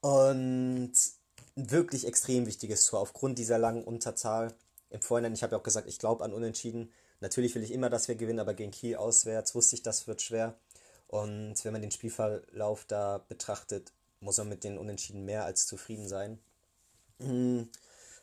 Und 0.01 0.93
wirklich 1.57 2.07
extrem 2.07 2.47
wichtiges 2.47 2.87
Tor 2.87 3.01
aufgrund 3.01 3.39
dieser 3.39 3.59
langen 3.59 3.85
Unterzahl. 3.85 4.55
Im 4.91 5.01
Vorhinein, 5.01 5.35
ich 5.35 5.43
habe 5.43 5.53
ja 5.53 5.59
auch 5.59 5.65
gesagt, 5.65 5.89
ich 5.89 5.99
glaube 5.99 6.25
an 6.25 6.33
Unentschieden. 6.33 6.91
Natürlich 7.21 7.55
will 7.55 7.63
ich 7.63 7.73
immer, 7.73 7.91
dass 7.91 8.09
wir 8.09 8.17
gewinnen, 8.17 8.41
aber 8.41 8.55
gegen 8.55 8.71
Kiel 8.71 8.97
auswärts 8.97 9.55
wusste 9.55 9.77
ich, 9.77 9.83
das 9.83 10.07
wird 10.07 10.23
schwer. 10.23 10.55
Und 11.09 11.65
wenn 11.65 11.73
man 11.73 11.83
den 11.83 11.91
Spielverlauf 11.91 12.85
da 12.87 13.19
betrachtet, 13.29 13.93
muss 14.21 14.39
man 14.39 14.49
mit 14.49 14.65
den 14.65 14.79
Unentschieden 14.79 15.25
mehr 15.25 15.45
als 15.45 15.67
zufrieden 15.67 16.09
sein. 16.09 16.39
Hm, 17.21 17.69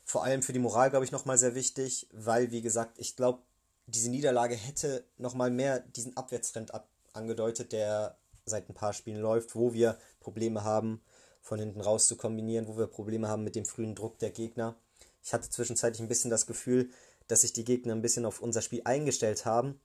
vor 0.04 0.24
allem 0.24 0.42
für 0.42 0.52
die 0.52 0.58
Moral, 0.58 0.90
glaube 0.90 1.04
ich, 1.04 1.12
nochmal 1.12 1.38
sehr 1.38 1.54
wichtig, 1.54 2.08
weil, 2.12 2.50
wie 2.50 2.62
gesagt, 2.62 2.98
ich 2.98 3.16
glaube, 3.16 3.42
diese 3.86 4.10
Niederlage 4.10 4.54
hätte 4.54 5.04
nochmal 5.16 5.50
mehr 5.50 5.80
diesen 5.80 6.16
Abwärtstrend 6.16 6.74
ab 6.74 6.88
angedeutet, 7.12 7.72
der 7.72 8.16
seit 8.44 8.68
ein 8.68 8.74
paar 8.74 8.92
Spielen 8.92 9.20
läuft, 9.20 9.54
wo 9.54 9.72
wir 9.72 9.98
Probleme 10.20 10.64
haben 10.64 11.02
von 11.42 11.58
hinten 11.58 11.80
raus 11.80 12.06
zu 12.06 12.16
kombinieren, 12.16 12.68
wo 12.68 12.78
wir 12.78 12.86
Probleme 12.86 13.28
haben 13.28 13.44
mit 13.44 13.56
dem 13.56 13.66
frühen 13.66 13.94
Druck 13.94 14.18
der 14.18 14.30
Gegner. 14.30 14.76
Ich 15.22 15.34
hatte 15.34 15.50
zwischenzeitlich 15.50 16.00
ein 16.00 16.08
bisschen 16.08 16.30
das 16.30 16.46
Gefühl, 16.46 16.90
dass 17.28 17.42
sich 17.42 17.52
die 17.52 17.64
Gegner 17.64 17.94
ein 17.94 18.02
bisschen 18.02 18.24
auf 18.24 18.40
unser 18.40 18.62
Spiel 18.62 18.82
eingestellt 18.84 19.44
haben. 19.44 19.80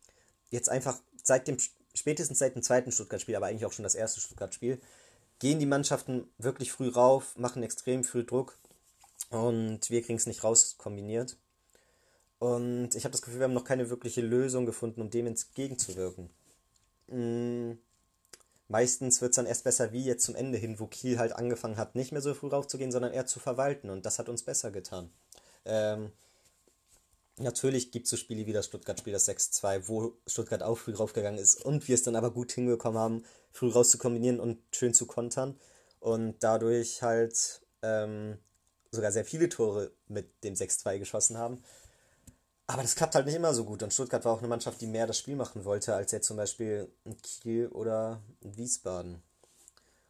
Jetzt 0.50 0.70
einfach 0.70 1.00
seit 1.24 1.48
dem, 1.48 1.58
spätestens 1.94 2.40
seit 2.40 2.56
dem 2.56 2.64
zweiten 2.64 2.92
Stuttgart-Spiel, 2.92 3.36
aber 3.36 3.48
eigentlich 3.48 3.66
auch 3.66 3.74
schon 3.74 3.84
das 3.84 3.96
erste 3.96 4.22
Stuttgart-Spiel, 4.22 4.80
gehen 5.40 5.60
die 5.60 5.66
Mannschaften 5.66 6.30
wirklich 6.38 6.72
früh 6.72 6.90
rauf, 6.90 7.36
machen 7.38 7.64
extrem 7.64 8.04
früh 8.04 8.24
Druck 8.24 8.58
und 9.30 9.90
wir 9.90 10.02
kriegen 10.02 10.18
es 10.18 10.26
nicht 10.26 10.44
raus 10.44 10.76
kombiniert. 10.78 11.38
Und 12.40 12.96
ich 12.96 13.04
habe 13.04 13.12
das 13.12 13.22
Gefühl, 13.22 13.40
wir 13.40 13.46
haben 13.46 13.54
noch 13.54 13.64
keine 13.64 13.90
wirkliche 13.90 14.22
Lösung 14.22 14.66
gefunden, 14.66 15.02
um 15.02 15.10
dem 15.10 15.28
entgegenzuwirken. 15.28 16.30
Hm, 17.10 17.78
meistens 18.68 19.22
wird 19.22 19.32
es 19.32 19.36
dann 19.36 19.46
erst 19.46 19.64
besser 19.64 19.92
wie 19.92 20.04
jetzt 20.04 20.26
zum 20.26 20.36
Ende 20.36 20.58
hin, 20.58 20.80
wo 20.80 20.88
Kiel 20.88 21.20
halt 21.20 21.34
angefangen 21.34 21.78
hat, 21.78 21.96
nicht 21.96 22.12
mehr 22.12 22.22
so 22.22 22.34
früh 22.34 22.48
raufzugehen, 22.48 22.92
sondern 22.92 23.14
eher 23.14 23.26
zu 23.26 23.40
verwalten. 23.40 23.90
Und 23.90 24.06
das 24.06 24.20
hat 24.20 24.30
uns 24.30 24.44
besser 24.44 24.72
getan. 24.72 25.10
Ähm, 25.66 26.12
natürlich 27.38 27.92
gibt 27.92 28.06
es 28.06 28.12
so 28.12 28.18
Spiele 28.18 28.46
wie 28.46 28.54
das 28.54 28.66
Stuttgart-Spiel, 28.66 29.14
das 29.14 29.28
6-2, 29.28 29.88
wo 29.88 30.14
Stuttgart 30.26 30.64
auch 30.64 30.78
früh 30.78 30.94
raufgegangen 30.94 31.40
ist 31.40 31.64
und 31.64 31.88
wir 31.88 31.96
es 31.96 32.04
dann 32.04 32.16
aber 32.16 32.32
gut 32.32 32.52
hingekommen 32.52 33.00
haben, 33.00 33.26
früh 33.52 33.70
raus 33.70 33.92
zu 33.92 33.98
kombinieren 33.98 34.40
und 34.40 34.60
schön 34.72 34.94
zu 34.94 35.06
kontern. 35.06 35.60
Und 36.00 36.36
dadurch 36.42 37.02
halt 37.02 37.62
ähm, 37.82 38.38
sogar 38.92 39.12
sehr 39.12 39.26
viele 39.26 39.50
Tore 39.50 39.92
mit 40.08 40.44
dem 40.44 40.54
6-2 40.54 41.00
geschossen 41.00 41.38
haben. 41.38 41.64
Aber 42.68 42.82
das 42.82 42.96
klappt 42.96 43.16
halt 43.16 43.26
nicht 43.26 43.36
immer 43.36 43.54
so 43.54 43.64
gut. 43.64 43.82
Und 43.82 43.94
Stuttgart 43.94 44.26
war 44.26 44.34
auch 44.34 44.40
eine 44.40 44.50
Mannschaft, 44.50 44.82
die 44.82 44.88
mehr 44.88 45.08
das 45.08 45.18
Spiel 45.18 45.38
machen 45.38 45.64
wollte, 45.64 45.96
als 45.96 46.12
jetzt 46.12 46.28
zum 46.28 46.36
Beispiel 46.36 46.92
Kiel 47.24 47.68
oder 47.70 48.22
Wiesbaden. 48.42 49.24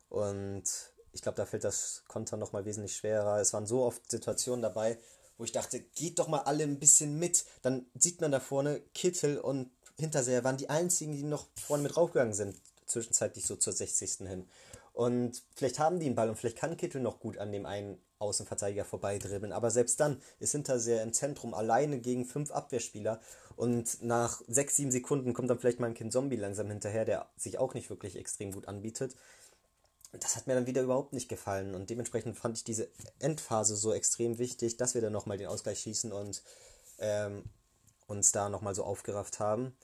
Und 0.10 0.63
ich 1.12 1.22
glaube, 1.22 1.36
da 1.36 1.46
fällt 1.46 1.63
das 1.63 2.04
Konter 2.08 2.36
nochmal 2.36 2.65
wesentlich 2.65 2.96
schwerer. 2.96 3.39
Es 3.39 3.54
waren 3.54 3.67
so 3.67 3.84
oft 3.84 4.10
Situationen 4.10 4.63
dabei, 4.63 4.98
wo 5.38 5.43
ich 5.43 5.52
dachte, 5.52 5.80
geht 5.80 6.17
doch 6.17 6.28
mal 6.28 6.41
alle 6.41 6.63
ein 6.63 6.80
bisschen 6.80 7.20
mit. 7.20 7.46
Dann 7.62 7.86
sieht 7.93 8.22
man 8.22 8.32
da 8.32 8.39
vorne, 8.39 8.82
Kittel 8.96 9.38
und 9.38 9.70
Hinterseher 10.00 10.43
waren 10.43 10.58
die 10.58 10.70
einzigen, 10.70 11.13
die 11.13 11.24
noch 11.24 11.48
vorne 11.56 11.84
mit 11.84 11.96
raufgegangen 11.96 12.34
sind, 12.34 12.56
zwischenzeitlich 12.86 13.46
so 13.46 13.56
zur 13.56 13.74
60. 13.74 14.28
hin. 14.28 14.48
Und 14.93 15.43
vielleicht 15.56 15.78
haben 15.78 16.00
die 16.00 16.08
einen 16.08 16.15
Ball 16.15 16.30
und 16.30 16.38
vielleicht 16.38 16.58
kann 16.58 16.78
Kittel 16.78 17.02
noch 17.02 17.20
gut 17.20 17.38
an 17.38 17.52
dem 17.52 17.67
einen 17.67 18.02
Außenverteidiger 18.20 18.86
vorbeidribbeln. 18.86 19.52
Aber 19.52 19.72
selbst 19.72 20.00
dann 20.00 20.22
ist 20.40 20.52
Hinterseher 20.52 21.04
im 21.04 21.14
Zentrum 21.14 21.54
alleine 21.54 22.00
gegen 22.00 22.26
fünf 22.26 22.52
Abwehrspieler. 22.52 23.20
Und 23.56 24.02
nach 24.04 24.42
sechs, 24.48 24.76
sieben 24.76 24.92
Sekunden 24.92 25.34
kommt 25.34 25.50
dann 25.50 25.60
vielleicht 25.60 25.80
mal 25.80 25.88
ein 25.88 25.94
Kind 25.94 26.14
Zombie 26.14 26.36
langsam 26.36 26.68
hinterher, 26.68 27.06
der 27.06 27.28
sich 27.38 27.58
auch 27.58 27.74
nicht 27.74 27.90
wirklich 27.90 28.16
extrem 28.16 28.52
gut 28.52 28.68
anbietet. 28.68 29.16
Das 30.14 30.36
hat 30.36 30.48
mir 30.48 30.56
dann 30.56 30.68
wieder 30.68 30.82
überhaupt 30.82 31.14
nicht 31.14 31.30
gefallen. 31.30 31.76
Und 31.76 31.90
dementsprechend 31.90 32.38
fand 32.38 32.58
ich 32.58 32.64
diese 32.64 32.88
Endphase 33.20 33.76
so 33.76 33.94
extrem 33.94 34.38
wichtig, 34.38 34.78
dass 34.78 34.94
wir 34.94 35.02
dann 35.02 35.14
nochmal 35.14 35.38
den 35.38 35.48
Ausgleich 35.48 35.80
schießen 35.80 36.12
und 36.12 36.44
ähm, 37.00 37.44
uns 38.08 38.32
da 38.32 38.50
nochmal 38.50 38.76
so 38.76 38.84
aufgerafft 38.84 39.40
haben. 39.40 39.76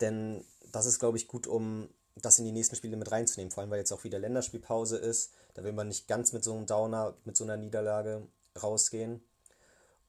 Denn 0.00 0.44
das 0.72 0.86
ist, 0.86 0.98
glaube 0.98 1.18
ich, 1.18 1.28
gut, 1.28 1.46
um 1.46 1.88
das 2.16 2.38
in 2.38 2.44
die 2.44 2.52
nächsten 2.52 2.76
Spiele 2.76 2.96
mit 2.96 3.10
reinzunehmen. 3.10 3.50
Vor 3.50 3.62
allem, 3.62 3.70
weil 3.70 3.78
jetzt 3.78 3.92
auch 3.92 4.04
wieder 4.04 4.18
Länderspielpause 4.18 4.96
ist. 4.96 5.32
Da 5.54 5.64
will 5.64 5.72
man 5.72 5.88
nicht 5.88 6.08
ganz 6.08 6.32
mit 6.32 6.44
so 6.44 6.54
einem 6.54 6.66
Downer, 6.66 7.14
mit 7.24 7.36
so 7.36 7.44
einer 7.44 7.56
Niederlage 7.56 8.26
rausgehen. 8.60 9.22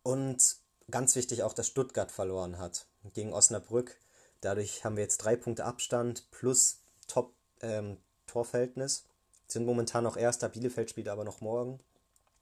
Und 0.04 0.58
ganz 0.90 1.16
wichtig 1.16 1.44
auch, 1.44 1.54
dass 1.54 1.68
Stuttgart 1.68 2.12
verloren 2.12 2.58
hat 2.58 2.86
gegen 3.14 3.34
Osnabrück. 3.34 3.98
Dadurch 4.42 4.84
haben 4.84 4.96
wir 4.96 5.04
jetzt 5.04 5.18
drei 5.18 5.36
Punkte 5.36 5.66
Abstand 5.66 6.30
plus 6.32 6.80
Top-Torverhältnis. 7.08 9.00
Ähm, 9.00 9.12
sind 9.48 9.66
momentan 9.66 10.04
noch 10.04 10.18
Erster, 10.18 10.50
Bielefeld 10.50 10.90
spielt 10.90 11.08
aber 11.08 11.24
noch 11.24 11.42
morgen. 11.42 11.80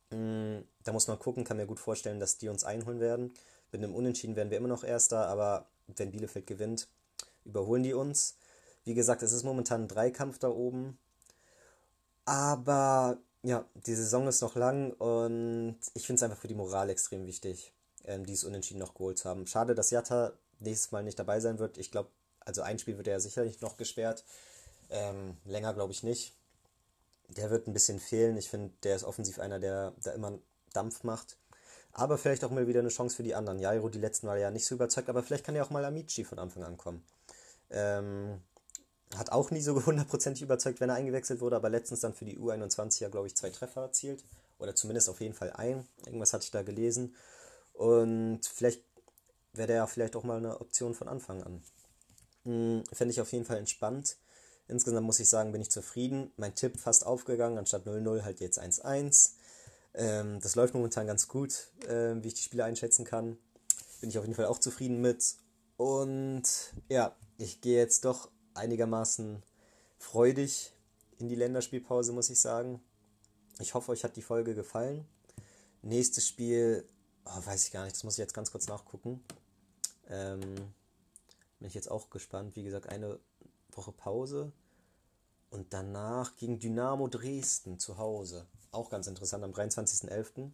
Mm, 0.09 0.59
da 0.83 0.91
muss 0.91 1.07
man 1.07 1.19
gucken, 1.19 1.43
kann 1.43 1.57
mir 1.57 1.65
gut 1.65 1.79
vorstellen, 1.79 2.19
dass 2.19 2.37
die 2.37 2.49
uns 2.49 2.63
einholen 2.63 2.99
werden. 2.99 3.33
Mit 3.71 3.83
einem 3.83 3.95
Unentschieden 3.95 4.35
werden 4.35 4.49
wir 4.49 4.57
immer 4.57 4.67
noch 4.67 4.83
Erster, 4.83 5.27
aber 5.27 5.67
wenn 5.87 6.11
Bielefeld 6.11 6.47
gewinnt, 6.47 6.87
überholen 7.45 7.83
die 7.83 7.93
uns. 7.93 8.37
Wie 8.85 8.93
gesagt, 8.93 9.23
es 9.23 9.31
ist 9.31 9.43
momentan 9.43 9.83
ein 9.83 9.87
Dreikampf 9.87 10.39
da 10.39 10.49
oben. 10.49 10.97
Aber 12.25 13.17
ja, 13.43 13.65
die 13.85 13.93
Saison 13.93 14.27
ist 14.27 14.41
noch 14.41 14.55
lang 14.55 14.91
und 14.93 15.77
ich 15.93 16.07
finde 16.07 16.17
es 16.17 16.23
einfach 16.23 16.39
für 16.39 16.47
die 16.47 16.55
Moral 16.55 16.89
extrem 16.89 17.25
wichtig, 17.25 17.73
ähm, 18.05 18.25
dieses 18.25 18.43
Unentschieden 18.43 18.79
noch 18.79 18.93
geholt 18.93 19.19
zu 19.19 19.29
haben. 19.29 19.45
Schade, 19.45 19.75
dass 19.75 19.91
Jatta 19.91 20.33
nächstes 20.59 20.91
Mal 20.91 21.03
nicht 21.03 21.19
dabei 21.19 21.39
sein 21.39 21.59
wird. 21.59 21.77
Ich 21.77 21.91
glaube, 21.91 22.09
also 22.39 22.61
ein 22.61 22.79
Spiel 22.79 22.97
wird 22.97 23.07
er 23.07 23.13
ja 23.13 23.19
sicherlich 23.19 23.61
noch 23.61 23.77
gesperrt. 23.77 24.23
Ähm, 24.89 25.37
länger 25.45 25.73
glaube 25.73 25.91
ich 25.91 26.03
nicht. 26.03 26.33
Der 27.29 27.49
wird 27.49 27.67
ein 27.67 27.73
bisschen 27.73 27.99
fehlen. 27.99 28.37
Ich 28.37 28.49
finde, 28.49 28.73
der 28.83 28.95
ist 28.95 29.03
offensiv 29.03 29.39
einer, 29.39 29.59
der 29.59 29.93
da 30.03 30.11
immer 30.11 30.39
Dampf 30.73 31.03
macht. 31.03 31.37
Aber 31.91 32.17
vielleicht 32.17 32.43
auch 32.43 32.51
mal 32.51 32.67
wieder 32.67 32.81
eine 32.81 32.89
Chance 32.89 33.15
für 33.15 33.23
die 33.23 33.35
anderen. 33.35 33.59
Jairo 33.59 33.89
die 33.89 33.99
letzten 33.99 34.27
Mal 34.27 34.39
ja 34.39 34.51
nicht 34.51 34.65
so 34.65 34.75
überzeugt, 34.75 35.09
aber 35.09 35.23
vielleicht 35.23 35.45
kann 35.45 35.55
ja 35.55 35.63
auch 35.63 35.69
mal 35.69 35.85
Amici 35.85 36.23
von 36.23 36.39
Anfang 36.39 36.63
an 36.63 36.77
kommen. 36.77 37.03
Ähm, 37.69 38.41
hat 39.17 39.31
auch 39.31 39.51
nie 39.51 39.61
so 39.61 39.75
hundertprozentig 39.85 40.41
überzeugt, 40.41 40.79
wenn 40.79 40.89
er 40.89 40.95
eingewechselt 40.95 41.41
wurde, 41.41 41.55
aber 41.55 41.69
letztens 41.69 42.01
dann 42.01 42.13
für 42.13 42.25
die 42.25 42.37
U21 42.37 43.01
ja, 43.01 43.09
glaube 43.09 43.27
ich, 43.27 43.35
zwei 43.35 43.49
Treffer 43.49 43.81
erzielt. 43.81 44.23
Oder 44.57 44.75
zumindest 44.75 45.09
auf 45.09 45.21
jeden 45.21 45.33
Fall 45.33 45.51
ein. 45.51 45.85
Irgendwas 46.05 46.33
hatte 46.33 46.45
ich 46.45 46.51
da 46.51 46.61
gelesen. 46.61 47.15
Und 47.73 48.41
vielleicht 48.45 48.83
wäre 49.53 49.67
der 49.67 49.75
ja 49.77 49.87
vielleicht 49.87 50.15
auch 50.15 50.23
mal 50.23 50.37
eine 50.37 50.61
Option 50.61 50.93
von 50.93 51.07
Anfang 51.07 51.43
an. 51.43 51.61
Hm, 52.43 52.83
Fände 52.93 53.11
ich 53.11 53.21
auf 53.21 53.31
jeden 53.31 53.45
Fall 53.45 53.57
entspannt. 53.57 54.17
Insgesamt 54.67 55.05
muss 55.05 55.19
ich 55.19 55.29
sagen, 55.29 55.51
bin 55.51 55.61
ich 55.61 55.69
zufrieden. 55.69 56.31
Mein 56.37 56.55
Tipp 56.55 56.79
fast 56.79 57.05
aufgegangen, 57.05 57.57
anstatt 57.57 57.85
0-0 57.85 58.23
halt 58.23 58.39
jetzt 58.39 58.61
1-1. 58.61 59.33
Ähm, 59.93 60.39
das 60.41 60.55
läuft 60.55 60.73
momentan 60.73 61.07
ganz 61.07 61.27
gut, 61.27 61.71
äh, 61.87 62.15
wie 62.21 62.27
ich 62.29 62.33
die 62.33 62.41
Spiele 62.41 62.63
einschätzen 62.63 63.05
kann. 63.05 63.37
Bin 64.01 64.09
ich 64.09 64.17
auf 64.17 64.25
jeden 64.25 64.35
Fall 64.35 64.45
auch 64.45 64.59
zufrieden 64.59 65.01
mit. 65.01 65.35
Und 65.77 66.43
ja, 66.89 67.15
ich 67.37 67.61
gehe 67.61 67.77
jetzt 67.77 68.05
doch 68.05 68.29
einigermaßen 68.55 69.43
freudig 69.97 70.71
in 71.19 71.29
die 71.29 71.35
Länderspielpause, 71.35 72.11
muss 72.11 72.29
ich 72.29 72.39
sagen. 72.39 72.81
Ich 73.59 73.73
hoffe, 73.73 73.91
euch 73.91 74.03
hat 74.03 74.15
die 74.15 74.21
Folge 74.21 74.53
gefallen. 74.53 75.05
Nächstes 75.81 76.27
Spiel, 76.27 76.87
oh, 77.25 77.45
weiß 77.45 77.67
ich 77.67 77.71
gar 77.71 77.83
nicht, 77.83 77.95
das 77.95 78.03
muss 78.03 78.15
ich 78.15 78.19
jetzt 78.19 78.33
ganz 78.33 78.51
kurz 78.51 78.67
nachgucken. 78.67 79.23
Ähm, 80.09 80.55
bin 81.59 81.67
ich 81.67 81.73
jetzt 81.73 81.89
auch 81.89 82.09
gespannt. 82.09 82.55
Wie 82.55 82.63
gesagt, 82.63 82.89
eine 82.89 83.19
Woche 83.71 83.91
Pause. 83.91 84.51
Und 85.49 85.73
danach 85.73 86.35
gegen 86.35 86.59
Dynamo 86.59 87.07
Dresden 87.07 87.79
zu 87.79 87.97
Hause. 87.97 88.45
Auch 88.71 88.89
ganz 88.89 89.07
interessant, 89.07 89.43
am 89.43 89.51
23.11. 89.51 90.51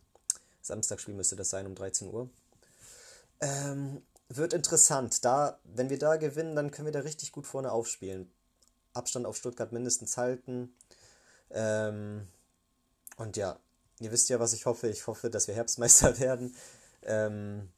Samstagsspiel 0.61 1.15
müsste 1.15 1.35
das 1.35 1.49
sein 1.49 1.65
um 1.65 1.73
13 1.73 2.13
Uhr. 2.13 2.29
Ähm, 3.39 4.03
wird 4.37 4.53
interessant. 4.53 5.23
Da, 5.25 5.59
wenn 5.63 5.89
wir 5.89 5.99
da 5.99 6.17
gewinnen, 6.17 6.55
dann 6.55 6.71
können 6.71 6.87
wir 6.87 6.93
da 6.93 6.99
richtig 6.99 7.31
gut 7.31 7.47
vorne 7.47 7.71
aufspielen. 7.71 8.31
Abstand 8.93 9.25
auf 9.25 9.37
Stuttgart 9.37 9.71
mindestens 9.71 10.17
halten. 10.17 10.75
Ähm, 11.49 12.27
und 13.17 13.37
ja, 13.37 13.59
ihr 13.99 14.11
wisst 14.11 14.29
ja, 14.29 14.39
was 14.39 14.53
ich 14.53 14.65
hoffe. 14.65 14.87
Ich 14.87 15.07
hoffe, 15.07 15.29
dass 15.29 15.47
wir 15.47 15.55
Herbstmeister 15.55 16.19
werden. 16.19 16.55
Ähm, 17.03 17.69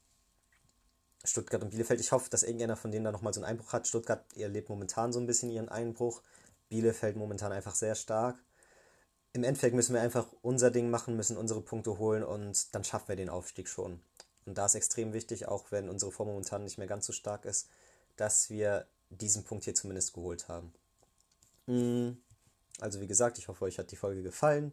Stuttgart 1.25 1.61
und 1.61 1.69
Bielefeld. 1.69 1.99
Ich 1.99 2.11
hoffe, 2.11 2.29
dass 2.29 2.43
irgendeiner 2.43 2.75
von 2.75 2.91
denen 2.91 3.05
da 3.05 3.11
nochmal 3.11 3.33
so 3.33 3.39
einen 3.39 3.49
Einbruch 3.49 3.73
hat. 3.73 3.87
Stuttgart 3.87 4.25
erlebt 4.35 4.69
momentan 4.69 5.13
so 5.13 5.19
ein 5.19 5.27
bisschen 5.27 5.49
ihren 5.49 5.69
Einbruch. 5.69 6.21
Bielefeld 6.69 7.15
momentan 7.15 7.51
einfach 7.51 7.75
sehr 7.75 7.95
stark. 7.95 8.43
Im 9.31 9.43
Endeffekt 9.43 9.75
müssen 9.75 9.93
wir 9.93 10.01
einfach 10.01 10.27
unser 10.41 10.69
Ding 10.69 10.89
machen, 10.89 11.15
müssen 11.15 11.37
unsere 11.37 11.61
Punkte 11.61 11.97
holen 11.97 12.23
und 12.23 12.75
dann 12.75 12.83
schaffen 12.83 13.07
wir 13.07 13.15
den 13.15 13.29
Aufstieg 13.29 13.67
schon. 13.67 14.01
Und 14.45 14.57
da 14.57 14.65
ist 14.65 14.75
extrem 14.75 15.13
wichtig, 15.13 15.47
auch 15.47 15.71
wenn 15.71 15.89
unsere 15.89 16.11
Form 16.11 16.27
momentan 16.29 16.63
nicht 16.63 16.77
mehr 16.77 16.87
ganz 16.87 17.05
so 17.05 17.13
stark 17.13 17.45
ist, 17.45 17.67
dass 18.15 18.49
wir 18.49 18.87
diesen 19.09 19.43
Punkt 19.43 19.63
hier 19.63 19.75
zumindest 19.75 20.13
geholt 20.13 20.47
haben. 20.47 20.73
Mm, 21.67 22.11
also 22.79 22.99
wie 22.99 23.07
gesagt, 23.07 23.37
ich 23.37 23.47
hoffe, 23.47 23.65
euch 23.65 23.79
hat 23.79 23.91
die 23.91 23.95
Folge 23.95 24.23
gefallen. 24.23 24.71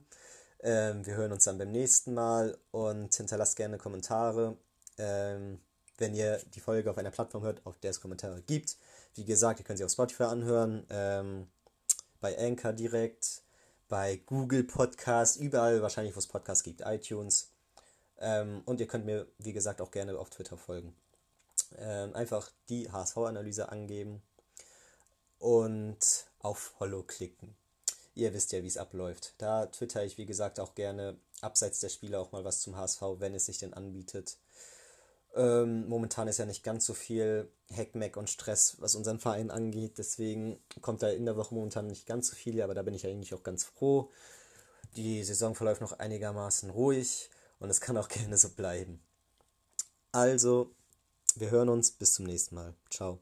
Ähm, 0.62 1.06
wir 1.06 1.14
hören 1.14 1.32
uns 1.32 1.44
dann 1.44 1.58
beim 1.58 1.70
nächsten 1.70 2.14
Mal 2.14 2.58
und 2.70 3.14
hinterlasst 3.14 3.56
gerne 3.56 3.78
Kommentare. 3.78 4.56
Ähm, 4.98 5.60
wenn 6.00 6.14
ihr 6.14 6.40
die 6.54 6.60
Folge 6.60 6.90
auf 6.90 6.98
einer 6.98 7.10
Plattform 7.10 7.44
hört, 7.44 7.64
auf 7.64 7.78
der 7.78 7.90
es 7.90 8.00
Kommentare 8.00 8.42
gibt. 8.42 8.76
Wie 9.14 9.24
gesagt, 9.24 9.60
ihr 9.60 9.64
könnt 9.64 9.78
sie 9.78 9.84
auf 9.84 9.92
Spotify 9.92 10.24
anhören, 10.24 10.86
ähm, 10.90 11.46
bei 12.20 12.36
Anchor 12.38 12.72
direkt, 12.72 13.42
bei 13.88 14.16
Google 14.26 14.64
Podcast, 14.64 15.38
überall 15.38 15.82
wahrscheinlich, 15.82 16.14
wo 16.14 16.18
es 16.18 16.26
Podcasts 16.26 16.64
gibt, 16.64 16.82
iTunes. 16.82 17.50
Ähm, 18.20 18.62
und 18.66 18.80
ihr 18.80 18.86
könnt 18.86 19.06
mir, 19.06 19.26
wie 19.38 19.52
gesagt, 19.52 19.80
auch 19.80 19.90
gerne 19.90 20.18
auf 20.18 20.30
Twitter 20.30 20.56
folgen. 20.56 20.94
Ähm, 21.78 22.14
einfach 22.14 22.50
die 22.68 22.90
HSV-Analyse 22.90 23.70
angeben 23.70 24.22
und 25.38 25.98
auf 26.40 26.58
Follow 26.58 27.02
klicken. 27.02 27.56
Ihr 28.14 28.34
wisst 28.34 28.52
ja, 28.52 28.62
wie 28.62 28.66
es 28.66 28.76
abläuft. 28.76 29.34
Da 29.38 29.66
twitter 29.66 30.04
ich, 30.04 30.18
wie 30.18 30.26
gesagt, 30.26 30.60
auch 30.60 30.74
gerne 30.74 31.16
abseits 31.40 31.80
der 31.80 31.88
Spiele 31.88 32.18
auch 32.18 32.32
mal 32.32 32.44
was 32.44 32.60
zum 32.60 32.76
HSV, 32.76 33.02
wenn 33.18 33.34
es 33.34 33.46
sich 33.46 33.58
denn 33.58 33.72
anbietet. 33.72 34.36
Ähm, 35.34 35.88
momentan 35.88 36.28
ist 36.28 36.38
ja 36.38 36.44
nicht 36.44 36.64
ganz 36.64 36.84
so 36.84 36.92
viel 36.92 37.48
Hackmack 37.74 38.16
und 38.16 38.28
Stress, 38.28 38.76
was 38.80 38.96
unseren 38.96 39.20
Verein 39.20 39.50
angeht. 39.50 39.96
Deswegen 39.96 40.58
kommt 40.82 41.02
da 41.02 41.08
in 41.08 41.24
der 41.24 41.36
Woche 41.36 41.54
momentan 41.54 41.86
nicht 41.86 42.06
ganz 42.06 42.28
so 42.28 42.34
viel, 42.34 42.60
aber 42.60 42.74
da 42.74 42.82
bin 42.82 42.94
ich 42.94 43.06
eigentlich 43.06 43.32
auch 43.32 43.44
ganz 43.44 43.64
froh. 43.64 44.10
Die 44.96 45.22
Saison 45.22 45.54
verläuft 45.54 45.80
noch 45.80 45.98
einigermaßen 45.98 46.70
ruhig 46.70 47.30
und 47.60 47.70
es 47.70 47.80
kann 47.80 47.96
auch 47.96 48.08
gerne 48.08 48.36
so 48.36 48.50
bleiben. 48.50 49.00
Also, 50.12 50.74
wir 51.36 51.50
hören 51.50 51.68
uns 51.68 51.92
bis 51.92 52.14
zum 52.14 52.26
nächsten 52.26 52.56
Mal. 52.56 52.74
Ciao. 52.90 53.20